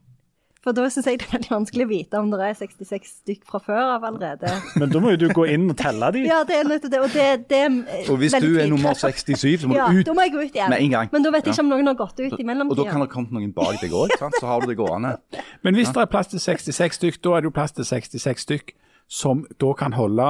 [0.61, 3.47] For da syns jeg det er veldig vanskelig å vite om det er 66 stykk
[3.49, 4.51] fra før av allerede.
[4.77, 6.21] Men da må jo du gå inn og telle de.
[6.29, 6.99] Ja, det er nødt til det.
[7.01, 10.05] Og, det, det er og hvis du er nummer 67, så må ja, du ut,
[10.05, 10.69] da må jeg gå ut igjen.
[10.69, 11.09] med en gang.
[11.15, 12.75] Men da vet jeg ikke om noen har gått ut i mellomtida.
[12.75, 15.15] Og da kan det komme noen bak deg òg, så har du det gående.
[15.65, 18.45] Men hvis det er plass til 66 stykk, da er det jo plass til 66
[18.45, 18.73] stykk
[19.09, 20.27] som da kan holde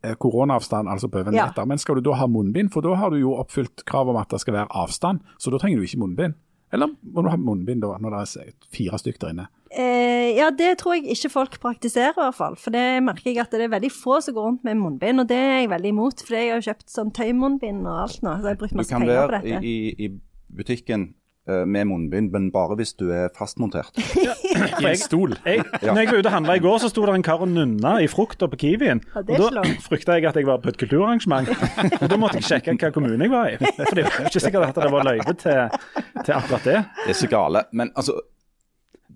[0.00, 1.60] eh, koronaavstand, altså på en meter.
[1.60, 1.68] Ja.
[1.68, 4.32] Men skal du da ha munnbind, for da har du jo oppfylt kravet om at
[4.32, 6.40] det skal være avstand, så da trenger du ikke munnbind.
[6.74, 9.46] Eller må du ha munnbind da, når det er fire stykker der inne?
[9.74, 12.54] Eh, ja, det tror jeg ikke folk praktiserer, i hvert fall.
[12.60, 15.28] For det merker jeg at det er veldig få som går rundt med munnbind, og
[15.30, 16.22] det er jeg veldig imot.
[16.26, 18.94] For jeg har jo kjøpt sånn tøymunnbind og alt nå, så jeg har brukt masse
[18.94, 19.44] penger på dette.
[19.44, 20.10] Du kan være i, i
[20.54, 21.06] butikken
[21.50, 23.98] uh, med munnbind, men bare hvis du er fastmontert.
[24.24, 24.34] Ja,
[24.78, 25.32] I en stol.
[25.42, 27.50] Jeg, når jeg var ute og handla i går, så sto det en kar og
[27.50, 29.00] nunna i frukta på Kiwien.
[29.10, 31.50] Ja, og Da frykta jeg at jeg var på et kulturarrangement.
[31.50, 33.58] og Da måtte jeg sjekke hvilken kommune jeg var i.
[33.58, 35.74] For det var ikke sikkert at det var løyve til,
[36.20, 36.78] til akkurat det.
[37.02, 37.64] Det er så gale.
[37.74, 38.14] Men altså,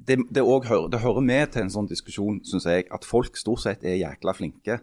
[0.09, 3.63] det, det, hører, det, hører, med til en sånn diskusjon, syns jeg, at folk stort
[3.65, 4.81] sett er jækla flinke.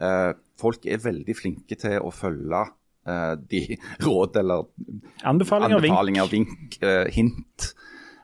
[0.00, 2.62] Eh, folk er veldig flinke til å følge
[3.08, 3.62] eh, de
[4.06, 4.68] råd eller
[5.28, 7.72] anbefalinger, anbefalinger vink, vink eh, hint,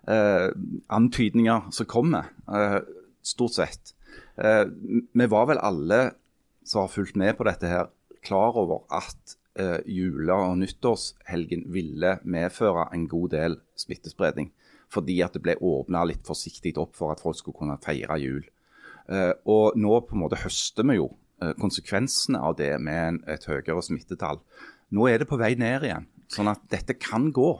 [0.06, 2.28] antydninger som kommer.
[3.26, 3.88] stort sett.
[4.38, 5.98] vi var vel alle
[6.62, 7.88] som har fulgt med på dette her,
[8.22, 9.34] klar over at
[9.90, 14.52] jula- og nyttårshelgen ville medføre en god del smittespredning
[14.92, 18.42] fordi at det ble åpna litt forsiktig opp for at folk skulle kunne feire jul.
[19.06, 21.12] Uh, og nå på en måte høster vi jo
[21.42, 24.40] eh, konsekvensene av det med et høyere smittetall.
[24.94, 27.52] Nå er det på vei ned igjen, sånn at dette kan gå.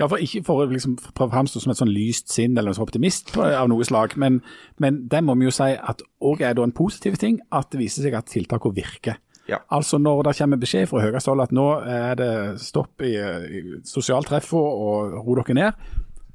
[0.00, 2.86] Ja, for Ikke for å liksom framstå som et sånn lyst sinn eller en sånn
[2.86, 4.40] optimist på, av noe slag, men,
[4.80, 7.82] men det må vi jo si at òg er da en positiv ting at det
[7.82, 9.20] viser seg at tiltakene virker.
[9.50, 9.58] Ja.
[9.68, 13.80] Altså Når det kommer beskjed fra høyeste hold at nå er det stopp i, i
[13.88, 15.84] sosialtreffene og ro dere ned,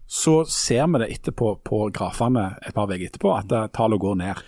[0.06, 4.46] så ser vi det etterpå på grafene et par uker etterpå at tallene går ned.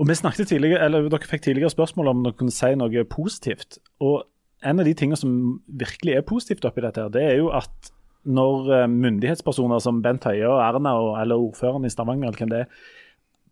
[0.00, 3.78] Og vi snakket tidligere, eller Dere fikk tidligere spørsmål om dere kunne si noe positivt.
[4.00, 4.24] og
[4.64, 7.92] En av de tingene som virkelig er positivt oppi dette, her, det er jo at
[8.28, 12.50] når eh, myndighetspersoner som Bent Høie og Erna og, eller ordføreren i Stavanger eller hvem
[12.50, 12.82] det er,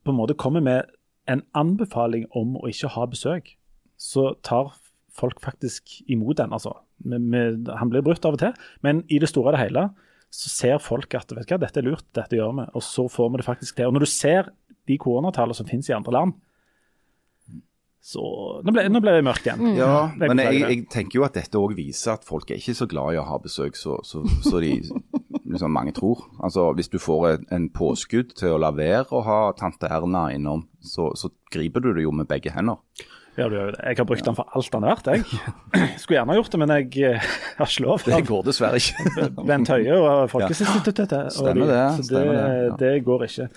[0.04, 0.90] på en måte kommer med
[1.28, 3.54] en anbefaling om å ikke ha besøk,
[3.96, 4.74] så tar
[5.12, 6.52] folk faktisk imot den.
[6.52, 6.76] altså.
[7.08, 8.52] Han blir brutt av og til,
[8.84, 9.88] men i det store og det hele
[10.30, 12.66] så ser folk at vet du hva, dette er lurt, dette gjør vi.
[12.76, 13.88] Og så får vi det faktisk til.
[13.88, 14.50] Og når du ser
[14.88, 16.36] de koronatallene som finnes i andre land,
[18.08, 18.22] så
[18.64, 19.74] Nå ble, nå ble det mørkt igjen.
[19.76, 22.76] Ja, Jeg men jeg, jeg tenker jo at dette òg viser at folk er ikke
[22.78, 24.78] så glad i å ha besøk så, så, så de
[25.48, 26.22] liksom mange tror.
[26.38, 30.28] Altså Hvis du får en, en påskudd til å la være å ha tante Erna
[30.32, 32.80] innom, så, så griper du det jo med begge hender.
[33.38, 33.80] Ja, du gjør jo det.
[33.86, 35.40] Jeg har brukt den for alt den er verdt, jeg.
[36.02, 38.04] Skulle gjerne gjort det, men jeg eh, har ikke lov.
[38.08, 39.26] Det går dessverre ikke.
[39.48, 41.14] Bent Høie og Folkehelseinstituttet.
[41.14, 41.32] Ja.
[41.32, 43.50] Stemmer det, Så det, det, det går ikke.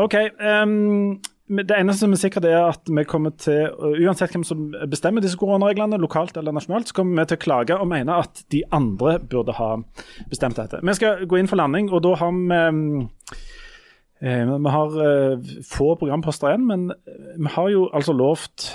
[0.00, 0.20] OK.
[0.40, 3.68] Um, det eneste som er sikkert, er at vi kommer til,
[4.02, 7.76] uansett hvem som bestemmer disse koronareglene, lokalt eller nasjonalt, så kommer vi til å klage
[7.78, 9.68] og mene at de andre burde ha
[10.32, 10.80] bestemt dette.
[10.82, 13.36] Vi skal gå inn for landing, og da har vi
[14.20, 16.86] eh, Vi har eh, få programposter igjen, men
[17.36, 18.70] vi har jo altså lovt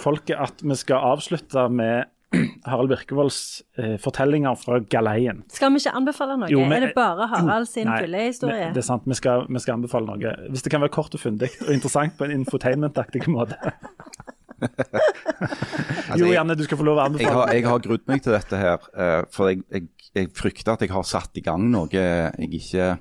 [0.00, 2.10] folket at vi skal avslutte med
[2.66, 5.44] Harald Birkevolds eh, fortellinger fra galeien.
[5.54, 6.48] Skal vi ikke anbefale noe?
[6.50, 8.72] Jo, men- er det bare Harald sin Nei, fyllehistorie?
[8.74, 10.32] Det er sant, vi skal, vi skal anbefale noe.
[10.50, 13.58] Hvis det kan være kort og fundig og interessant på en infotainment-aktig måte.
[16.18, 17.34] jo, Janne, du skal få lov å Jeg anbefale.
[17.38, 20.84] har, jeg har grudd meg til dette her, eh, for jeg, jeg, jeg frykter at
[20.86, 22.94] jeg har satt i gang noe jeg ikke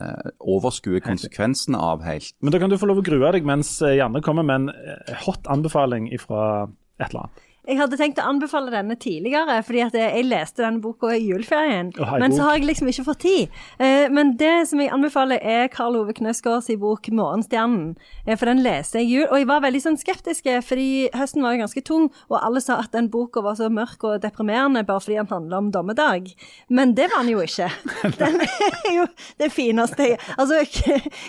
[0.00, 2.34] eh, overskuer konsekvensene av helt.
[2.42, 5.14] Men da kan du få lov å grue deg mens Janne kommer med en eh,
[5.26, 6.68] hot anbefaling fra
[6.98, 7.44] et eller annet.
[7.68, 11.90] Jeg hadde tenkt å anbefale denne tidligere, fordi at jeg leste denne boka i juleferien.
[12.00, 13.58] Oh, men så har jeg liksom ikke fått tid.
[13.76, 17.96] Eh, men det som jeg anbefaler, er Karl Ove Knøsgaards bok 'Morgenstjernen'.
[18.26, 21.10] Eh, for den leste jeg i jul, og jeg var veldig sånn skeptisk, eh, fordi
[21.12, 24.22] høsten var jo ganske tung, og alle sa at den boka var så mørk og
[24.22, 26.32] deprimerende bare fordi den handler om dommedag.
[26.70, 27.68] Men det var den jo ikke.
[28.18, 29.06] Den er jo
[29.38, 30.62] det fineste Altså,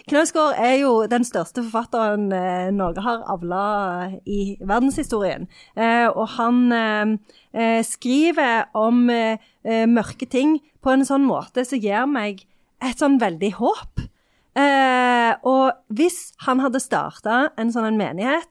[0.08, 2.30] Knausgård er jo den største forfatteren
[2.76, 5.48] Norge har avla i verdenshistorien.
[5.76, 7.16] Eh, og han eh,
[7.58, 9.42] eh, skriver om eh,
[9.90, 12.46] mørke ting på en sånn måte som gir meg
[12.86, 14.06] et sånn veldig håp.
[14.60, 18.50] Eh, og hvis han hadde starta en sånn en menighet,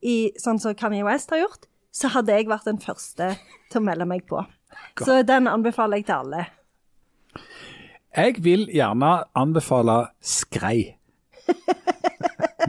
[0.00, 3.34] i, sånn som Kanye West har gjort, så hadde jeg vært den første
[3.70, 4.40] til å melde meg på.
[4.96, 6.46] Så den anbefaler jeg til alle.
[8.16, 10.96] Jeg vil gjerne anbefale skrei.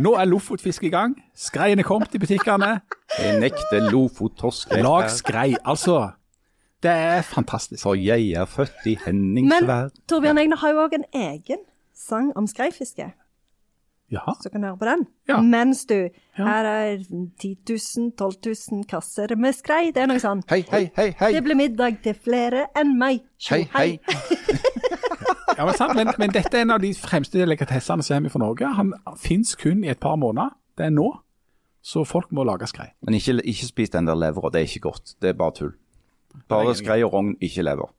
[0.01, 1.13] Nå er Lofotfisk i gang.
[1.37, 2.71] Skreien er kommet i butikkene.
[3.19, 4.71] Jeg nekter Lofot-torsk.
[4.81, 5.51] Lag skrei.
[5.61, 5.97] Altså,
[6.81, 7.83] det er fantastisk.
[7.83, 9.67] For jeg er født i Men
[10.09, 11.61] Torbjørn Egner har jo òg en egen
[11.93, 13.11] sang om skreifiske,
[14.11, 14.33] Ja.
[14.41, 15.05] så kan du høre på den.
[15.29, 15.41] Ja.
[15.41, 16.43] Mens du Ja.
[16.45, 16.97] Her er
[17.39, 18.33] 10 000, 12
[18.71, 19.91] 000 kasser med skrei.
[19.93, 20.41] Det er noe sånn.
[20.49, 21.31] Hei, hei, hei, hei.
[21.33, 23.21] Det blir middag til flere enn meg.
[23.37, 23.99] Tjo, Hei, hei.
[25.61, 25.93] Ja, men, sant?
[25.93, 28.65] Men, men dette er en av de fremste delikatessene som er fra Norge.
[28.79, 30.55] Han fins kun i et par måneder.
[30.73, 31.05] Det er nå.
[31.85, 32.87] Så folk må lage skrei.
[33.05, 35.13] Men ikke, ikke spis den der levra, det er ikke godt.
[35.21, 35.75] Det er bare tull.
[36.49, 37.93] Bare skrei og rogn, ikke lever.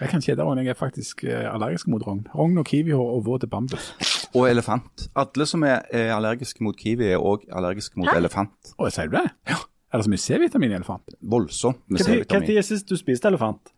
[0.00, 2.24] Jeg kan kjede rogn, jeg er faktisk eh, allergisk mot rogn.
[2.32, 3.92] Rogn og kiwihår og våt bambus.
[4.32, 5.06] Og elefant.
[5.20, 8.16] Alle som er, er allergiske mot kiwi, er òg allergiske mot Hæ?
[8.24, 8.72] elefant.
[8.78, 9.26] Å, sier du det?
[9.52, 9.60] Ja.
[9.92, 11.20] Er det så mye C-vitamin i elefant?
[11.20, 12.56] Voldsomt med C-vitamin.
[12.56, 13.74] Når sist du spiste elefant?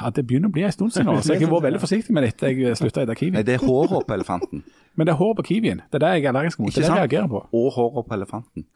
[0.00, 2.14] Ja, det begynner å bli en stund siden nå, så jeg har vært veldig forsiktig
[2.14, 2.50] med dette.
[2.52, 3.34] Jeg slutta å spise kiwi.
[3.36, 4.62] Nei, det er håret på elefanten.
[4.96, 5.80] Men det er håret på kiwien.
[5.90, 6.70] Det er det jeg er allergisk mot.
[6.70, 7.40] Det er det jeg reagerer på.
[7.58, 8.66] Og håret på elefanten.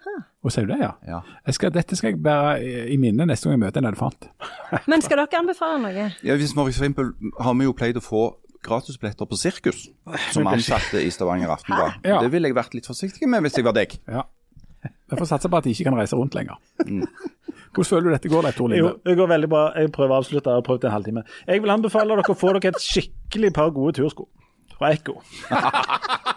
[0.43, 0.91] Og sier du det, ja?
[1.07, 1.21] Ja.
[1.47, 2.59] Jeg skal, dette skal jeg bære
[2.91, 4.27] i- minne neste gang jeg møter en elefant.
[4.91, 6.09] Men skal dere anbefale noe?
[6.27, 8.25] Ja, hvis for eksempel har vi jo pleid å få
[8.67, 9.85] gratisbilletter på sirkus
[10.35, 12.01] som ansatte i Stavanger Aftenblad.
[12.03, 12.19] Ja.
[12.25, 13.95] Det ville jeg vært litt forsiktig med hvis jeg var deg.
[14.11, 14.25] Ja.
[14.85, 16.59] Jeg får satse på at de ikke kan reise rundt lenger.
[16.79, 19.01] Hvordan føler du dette går, Leif Tor Jo, Linde?
[19.07, 19.63] det går veldig bra.
[19.77, 20.51] Jeg prøver å avslutte.
[20.53, 21.23] Jeg har prøvd en halvtime.
[21.49, 24.29] Jeg vil anbefale dere å få dere et skikkelig par gode tursko
[24.79, 25.19] fra Ekko.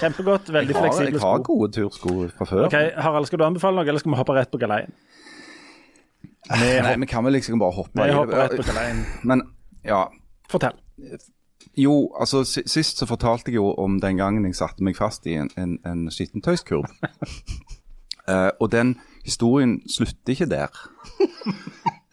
[0.00, 1.14] Kjempegodt, veldig fleksible sko.
[1.14, 2.64] jeg har gode tursko fra før.
[2.66, 2.74] Ok,
[3.04, 4.90] Harald, skal du anbefale noe, eller skal vi hoppe rett på galeien?
[6.50, 9.04] Nei, vi kan vel liksom bare hoppe Vi hopper rett på galeien.
[9.24, 9.44] Men
[9.86, 10.02] ja.
[10.50, 10.76] Fortell.
[11.76, 15.36] Jo, altså sist så fortalte jeg jo om den gangen jeg satte meg fast i
[15.40, 16.86] en, en, en skittentøyskurv.
[18.28, 20.80] uh, og den historien slutter ikke der.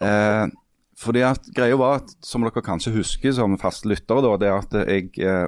[0.01, 0.47] uh,
[1.03, 4.77] fordi at greia var at, som dere kanskje husker som faste lyttere, da, det at
[4.89, 5.47] jeg uh,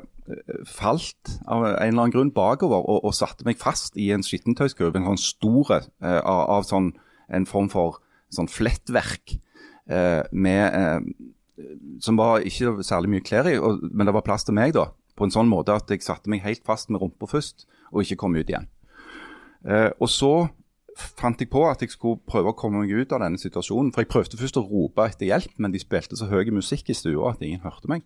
[0.70, 4.96] falt av en eller annen grunn bakover og, og satte meg fast i en skittentøyskurv,
[4.98, 6.94] en sånn store uh, av, av sånn,
[7.34, 8.00] en form for
[8.34, 9.38] sånn flettverk
[9.90, 11.00] eh, med eh,
[12.02, 14.90] som var ikke særlig mye klær i, og, men det var plass til meg, da.
[15.14, 18.24] På en sånn måte at jeg satte meg helt fast med rumpa først, og ikke
[18.24, 18.70] kom ut igjen.
[19.70, 20.34] Eh, og så
[20.98, 23.92] fant jeg på at jeg skulle prøve å komme meg ut av denne situasjonen.
[23.94, 26.98] For jeg prøvde først å rope etter hjelp, men de spilte så høy musikk i
[26.98, 28.06] stua at ingen hørte meg.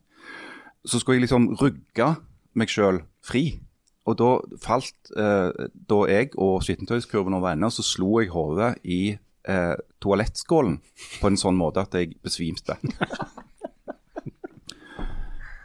[0.87, 2.11] Så skulle jeg liksom rugge
[2.57, 3.59] meg sjøl fri.
[4.07, 4.29] Og da
[4.63, 9.17] falt eh, da jeg og skittentøyskurven over venner, så slo jeg hodet i
[9.47, 10.77] eh, toalettskålen
[11.21, 12.79] på en sånn måte at jeg besvimte.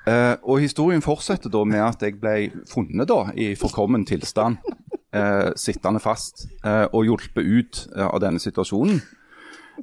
[0.03, 4.57] Eh, og historien fortsetter da med at jeg ble funnet da i forkommen tilstand,
[5.15, 8.99] eh, sittende fast eh, og hjulpet ut eh, av denne situasjonen.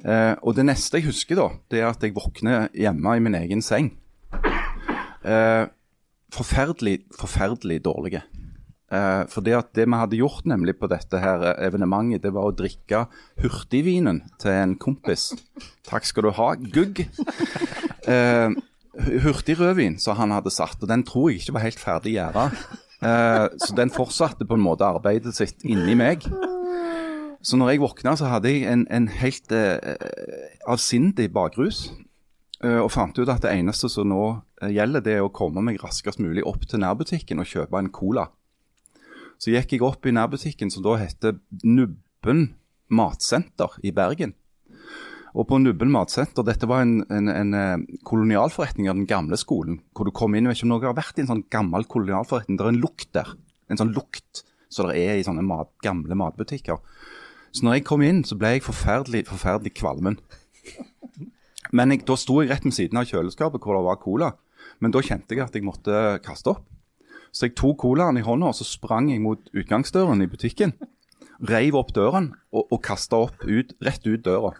[0.04, 3.38] Eh, og det neste jeg husker, da, det er at jeg våkner hjemme i min
[3.40, 3.94] egen seng.
[5.24, 5.64] Eh,
[6.36, 8.22] forferdelig, forferdelig dårlige.
[8.90, 12.48] Eh, for det at det vi hadde gjort nemlig på dette her evenementet, det var
[12.50, 13.04] å drikke
[13.42, 15.30] hurtigvinen til en kompis.
[15.86, 17.04] Takk skal du ha, Gugg.
[18.10, 18.50] Eh,
[19.22, 22.48] hurtigrødvin som han hadde satt, og den tror jeg ikke var helt ferdig gjæra.
[23.00, 26.26] Eh, så den fortsatte på en måte arbeidet sitt inni meg.
[27.40, 29.94] Så når jeg våkna, så hadde jeg en, en helt eh,
[30.68, 31.86] avsindig bakrus.
[32.64, 34.24] eh, og fant ut at det eneste som nå
[34.60, 37.88] eh, gjelder, det er å komme meg raskest mulig opp til nærbutikken og kjøpe en
[37.94, 38.26] cola.
[39.40, 42.50] Så gikk jeg opp i nærbutikken som da heter Nubben
[42.92, 44.34] matsenter i Bergen.
[45.30, 49.78] Og på Nubben matsenter, dette var en, en, en eh, kolonialforretning av den gamle skolen.
[49.94, 51.86] Hvor du kom inn, jeg vet ikke om dere har vært i en sånn gammel
[51.88, 52.58] kolonialforretning.
[52.58, 53.30] Det er en lukt der.
[53.70, 56.82] En sånn lukt som det er i sånne mat, gamle matbutikker.
[57.54, 60.18] Så når jeg kom inn, så ble jeg forferdelig, forferdelig kvalmen.
[61.74, 64.32] Men jeg, da sto jeg rett ved siden av kjøleskapet hvor det var cola.
[64.82, 65.94] Men da kjente jeg at jeg måtte
[66.26, 66.66] kaste opp.
[67.32, 70.74] Så jeg tok colaen i hånda og så sprang jeg mot utgangsdøren i butikken.
[71.48, 74.52] Reiv opp døren og, og kasta opp ut, rett ut døra.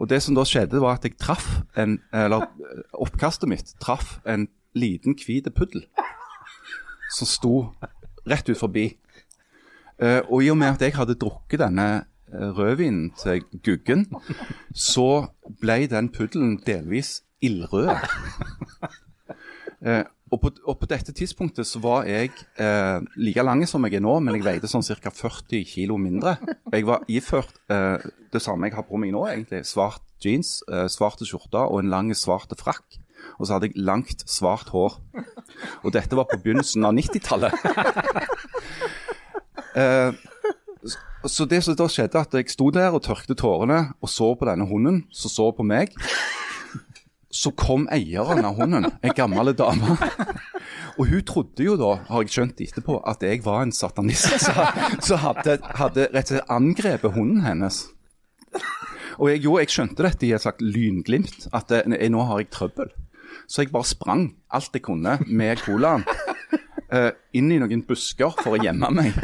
[0.00, 2.48] Og det som da skjedde, var at jeg traff en Eller
[2.92, 5.84] oppkastet mitt traff en liten hvit puddel
[7.14, 7.54] som sto
[8.26, 8.88] rett ut forbi.
[10.02, 11.86] Uh, og i og med at jeg hadde drukket denne
[12.26, 14.08] eh, rødvinen til Guggen,
[14.74, 15.28] så
[15.62, 17.94] ble den puddelen delvis ildrød.
[19.84, 20.00] Eh,
[20.34, 24.02] og, på, og på dette tidspunktet så var jeg eh, like lang som jeg er
[24.04, 25.12] nå, men jeg veide sånn ca.
[25.14, 26.34] 40 kg mindre.
[26.72, 28.02] Jeg var iført eh,
[28.34, 29.62] det samme jeg har på meg nå, egentlig.
[29.68, 32.98] Svart jeans, eh, svarte skjorte og en lang, svart frakk.
[33.38, 34.98] Og så hadde jeg langt, svart hår.
[35.84, 37.54] Og dette var på begynnelsen av 90-tallet.
[39.74, 40.12] Eh,
[41.26, 44.46] så det som da skjedde, at jeg sto der og tørkte tårene og så på
[44.46, 45.90] denne hunden, som så på meg.
[47.44, 49.98] Så kom eieren av hunden, ei gammel dame.
[50.94, 54.46] Og hun trodde jo da, har jeg skjønt etterpå, at jeg var en satanist
[55.04, 57.82] som hadde, hadde rett og slett angrepet hunden hennes.
[59.18, 62.50] Og jeg, jo, jeg skjønte dette i et slags lynglimt, at jeg, nå har jeg
[62.54, 62.94] trøbbel.
[63.50, 64.24] Så jeg bare sprang
[64.54, 66.06] alt jeg kunne med colaen
[66.94, 69.18] uh, inn i noen busker for å gjemme meg.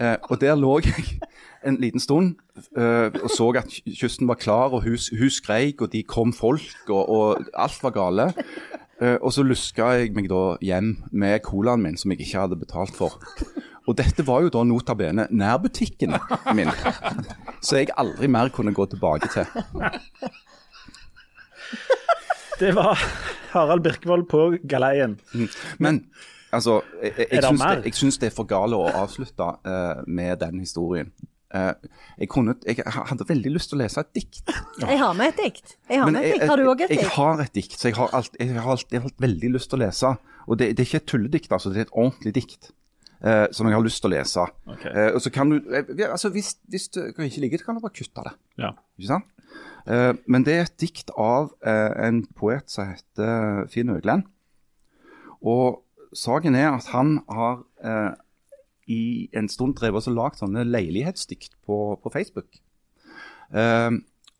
[0.00, 1.20] Uh, og der lå jeg
[1.66, 2.36] en liten stund
[2.76, 6.88] eh, og så at kysten var klar, og hun, hun skreik, og de kom folk,
[6.88, 8.32] og, og alt var gale.
[9.00, 12.58] Uh, og så luska jeg meg da hjem med colaen min, som jeg ikke hadde
[12.60, 13.14] betalt for.
[13.88, 16.18] Og dette var jo da nota bene nærbutikken
[16.58, 16.68] min,
[17.64, 19.48] så jeg aldri mer kunne gå tilbake til.
[22.60, 23.00] Det var
[23.54, 25.16] Harald Birkevold på galeien.
[25.78, 26.04] Men
[26.52, 30.04] altså, jeg, jeg, jeg, syns det, jeg syns det er for gale å avslutte uh,
[30.06, 31.08] med den historien.
[31.50, 31.72] Eh,
[32.22, 34.52] jeg, kunne, jeg hadde veldig lyst til å lese et dikt.
[34.84, 35.72] Jeg har med et dikt.
[35.90, 36.44] Jeg har med et dikt.
[36.48, 37.02] Har du òg et dikt?
[37.02, 39.80] jeg har et dikt, så jeg har, alt, jeg har alltid hatt veldig lyst til
[39.80, 40.12] å lese.
[40.46, 42.70] Og det, det er ikke et tulledikt, altså, det er et ordentlig dikt.
[43.20, 44.46] eh, som jeg har lyst til å lese.
[44.76, 44.92] Okay.
[44.94, 47.82] Eh, og så kan du, eh, altså Hvis, hvis du ikke liker det, kan du
[47.84, 48.32] bare kutte det.
[48.62, 48.70] Ja.
[48.96, 49.28] Ikke sant?
[49.90, 54.24] Eh, men det er et dikt av eh, en poet som heter Finn Øgland.
[55.42, 55.82] Og
[56.16, 58.10] saken er at han har eh,
[58.90, 59.02] i
[59.36, 62.60] en stund drevet og lagd sånne leilighetsdikt på, på Facebook.
[63.54, 63.90] Eh,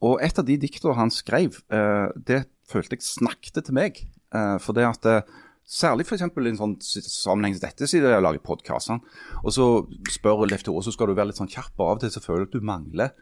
[0.00, 4.02] og et av de diktene han skrev, eh, det følte jeg snakket til meg.
[4.34, 5.38] Eh, for det at eh,
[5.70, 6.24] Særlig f.eks.
[6.26, 8.98] i en sånn sammenheng som dette, siden jeg lager podkaster.
[9.44, 9.66] Og så
[10.10, 11.76] spør Leif Tore, så skal du være litt sånn kjapp.
[11.76, 13.12] og Av og til så føler du at du mangler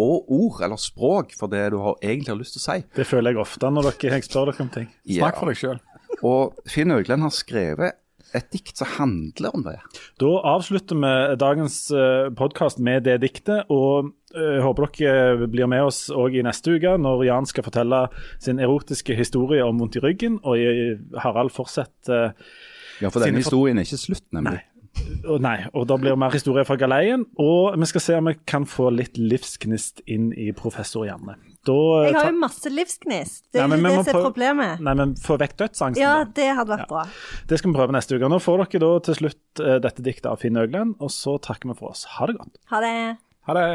[0.00, 2.78] og ord eller språk for det du har, egentlig har lyst til å si.
[2.96, 4.88] Det føler jeg ofte når dere, jeg spør dere om ting.
[5.04, 5.26] Ja.
[5.26, 5.82] Snakk for deg sjøl.
[6.26, 7.98] Og Finn Øgland har skrevet
[8.36, 9.76] et dikt som handler om det.
[10.22, 13.66] Da avslutter vi dagens uh, podkast med det diktet.
[13.68, 18.04] og jeg håper dere blir med oss òg i neste uke, når Jan skal fortelle
[18.38, 20.38] sin erotiske historie om vondt i ryggen.
[20.46, 20.60] Og
[21.18, 22.36] Harald fortsetter
[23.00, 24.60] Ja, for denne historien er ikke slutt, nemlig.
[24.60, 24.66] Nei.
[25.24, 27.24] Og, nei, og da blir det mer historie fra galeien.
[27.40, 31.36] Og vi skal se om vi kan få litt livsgnist inn i professor Janne.
[31.68, 33.42] Da, jeg har jo masse livsgnist.
[33.52, 34.80] Det er nei, det som er problemet.
[34.80, 36.00] Nei, men Få vekk dødsangsten.
[36.00, 36.88] Ja, det hadde vært ja.
[36.88, 37.02] bra.
[37.50, 38.30] Det skal vi prøve neste uke.
[38.32, 41.68] Nå får dere da til slutt uh, dette diktet av Finn Øglen, og så takker
[41.68, 42.06] vi for oss.
[42.16, 42.56] Ha det godt.
[42.72, 42.94] Ha det.
[43.50, 43.66] Ha det.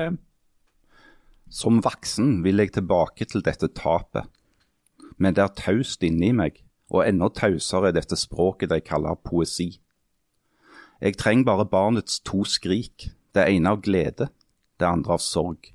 [1.53, 4.25] Som voksen vil jeg tilbake til dette tapet,
[5.21, 6.57] men det er taust inni meg,
[6.89, 9.75] og enda tausere er dette språket de kaller poesi.
[11.05, 14.31] Jeg trenger bare barnets to skrik, det ene av glede,
[14.81, 15.74] det andre av sorg.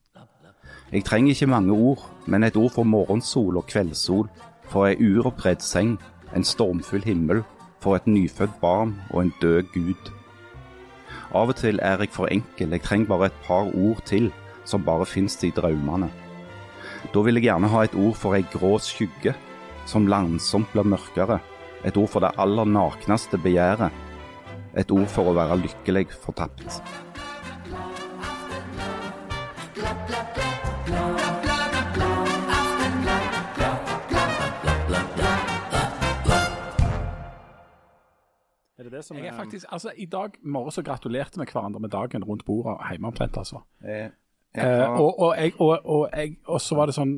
[0.93, 4.25] Jeg trenger ikke mange ord, men et ord for morgensol og kveldssol,
[4.67, 5.93] for ei uoppredd seng,
[6.35, 7.45] en stormfull himmel,
[7.79, 10.11] for et nyfødt barn og en død gud.
[11.31, 14.33] Av og til er jeg for enkel, jeg trenger bare et par ord til,
[14.67, 16.11] som bare fins i drømmene.
[17.15, 19.37] Da vil jeg gjerne ha et ord for ei grå skygge,
[19.87, 21.39] som langsomt blir mørkere,
[21.87, 23.95] et ord for det aller nakneste begjæret,
[24.75, 26.83] et ord for å være lykkelig fortapt.
[38.91, 41.81] Er det det som jeg er faktisk, altså I dag morges så gratulerte vi hverandre
[41.81, 43.37] med dagen rundt bordet hjemme omtrent.
[43.37, 43.61] altså.
[43.85, 44.11] Eh,
[44.55, 47.13] eh, og, og, jeg, og, og, jeg, og, så var det sånn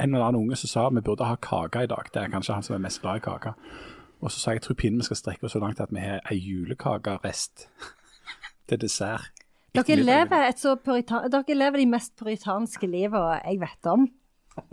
[0.00, 2.08] en eller annen unge som sa vi burde ha kake i dag.
[2.14, 3.52] Det er kanskje han som er mest glad i kake.
[4.20, 6.00] Og så sa jeg jeg tror pinnen vi skal strekke oss så langt at vi
[6.00, 7.68] har ei julekakerest
[8.68, 9.44] til dessert.
[9.76, 14.08] Dere lever, så dere lever de mest puritanske livene jeg vet om.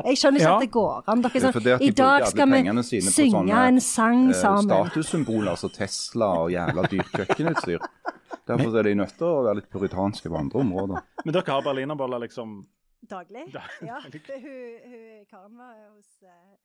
[0.06, 0.56] Jeg skjønner ikke ja.
[0.56, 1.24] at det går an.
[1.26, 4.72] Dere, sånn, I dag skal vi synge en sang uh, sammen.
[4.72, 7.86] Statussymboler altså Tesla og jævla dyrt kjøkkenutstyr.
[8.48, 11.06] Derfor er de nødt til å være litt puritanske på andre områder.
[11.26, 12.60] Men dere har berlinerboller liksom
[13.08, 13.46] Daglig?
[13.54, 14.00] Ja.
[14.04, 16.58] hun, hun, Karen var hos uh,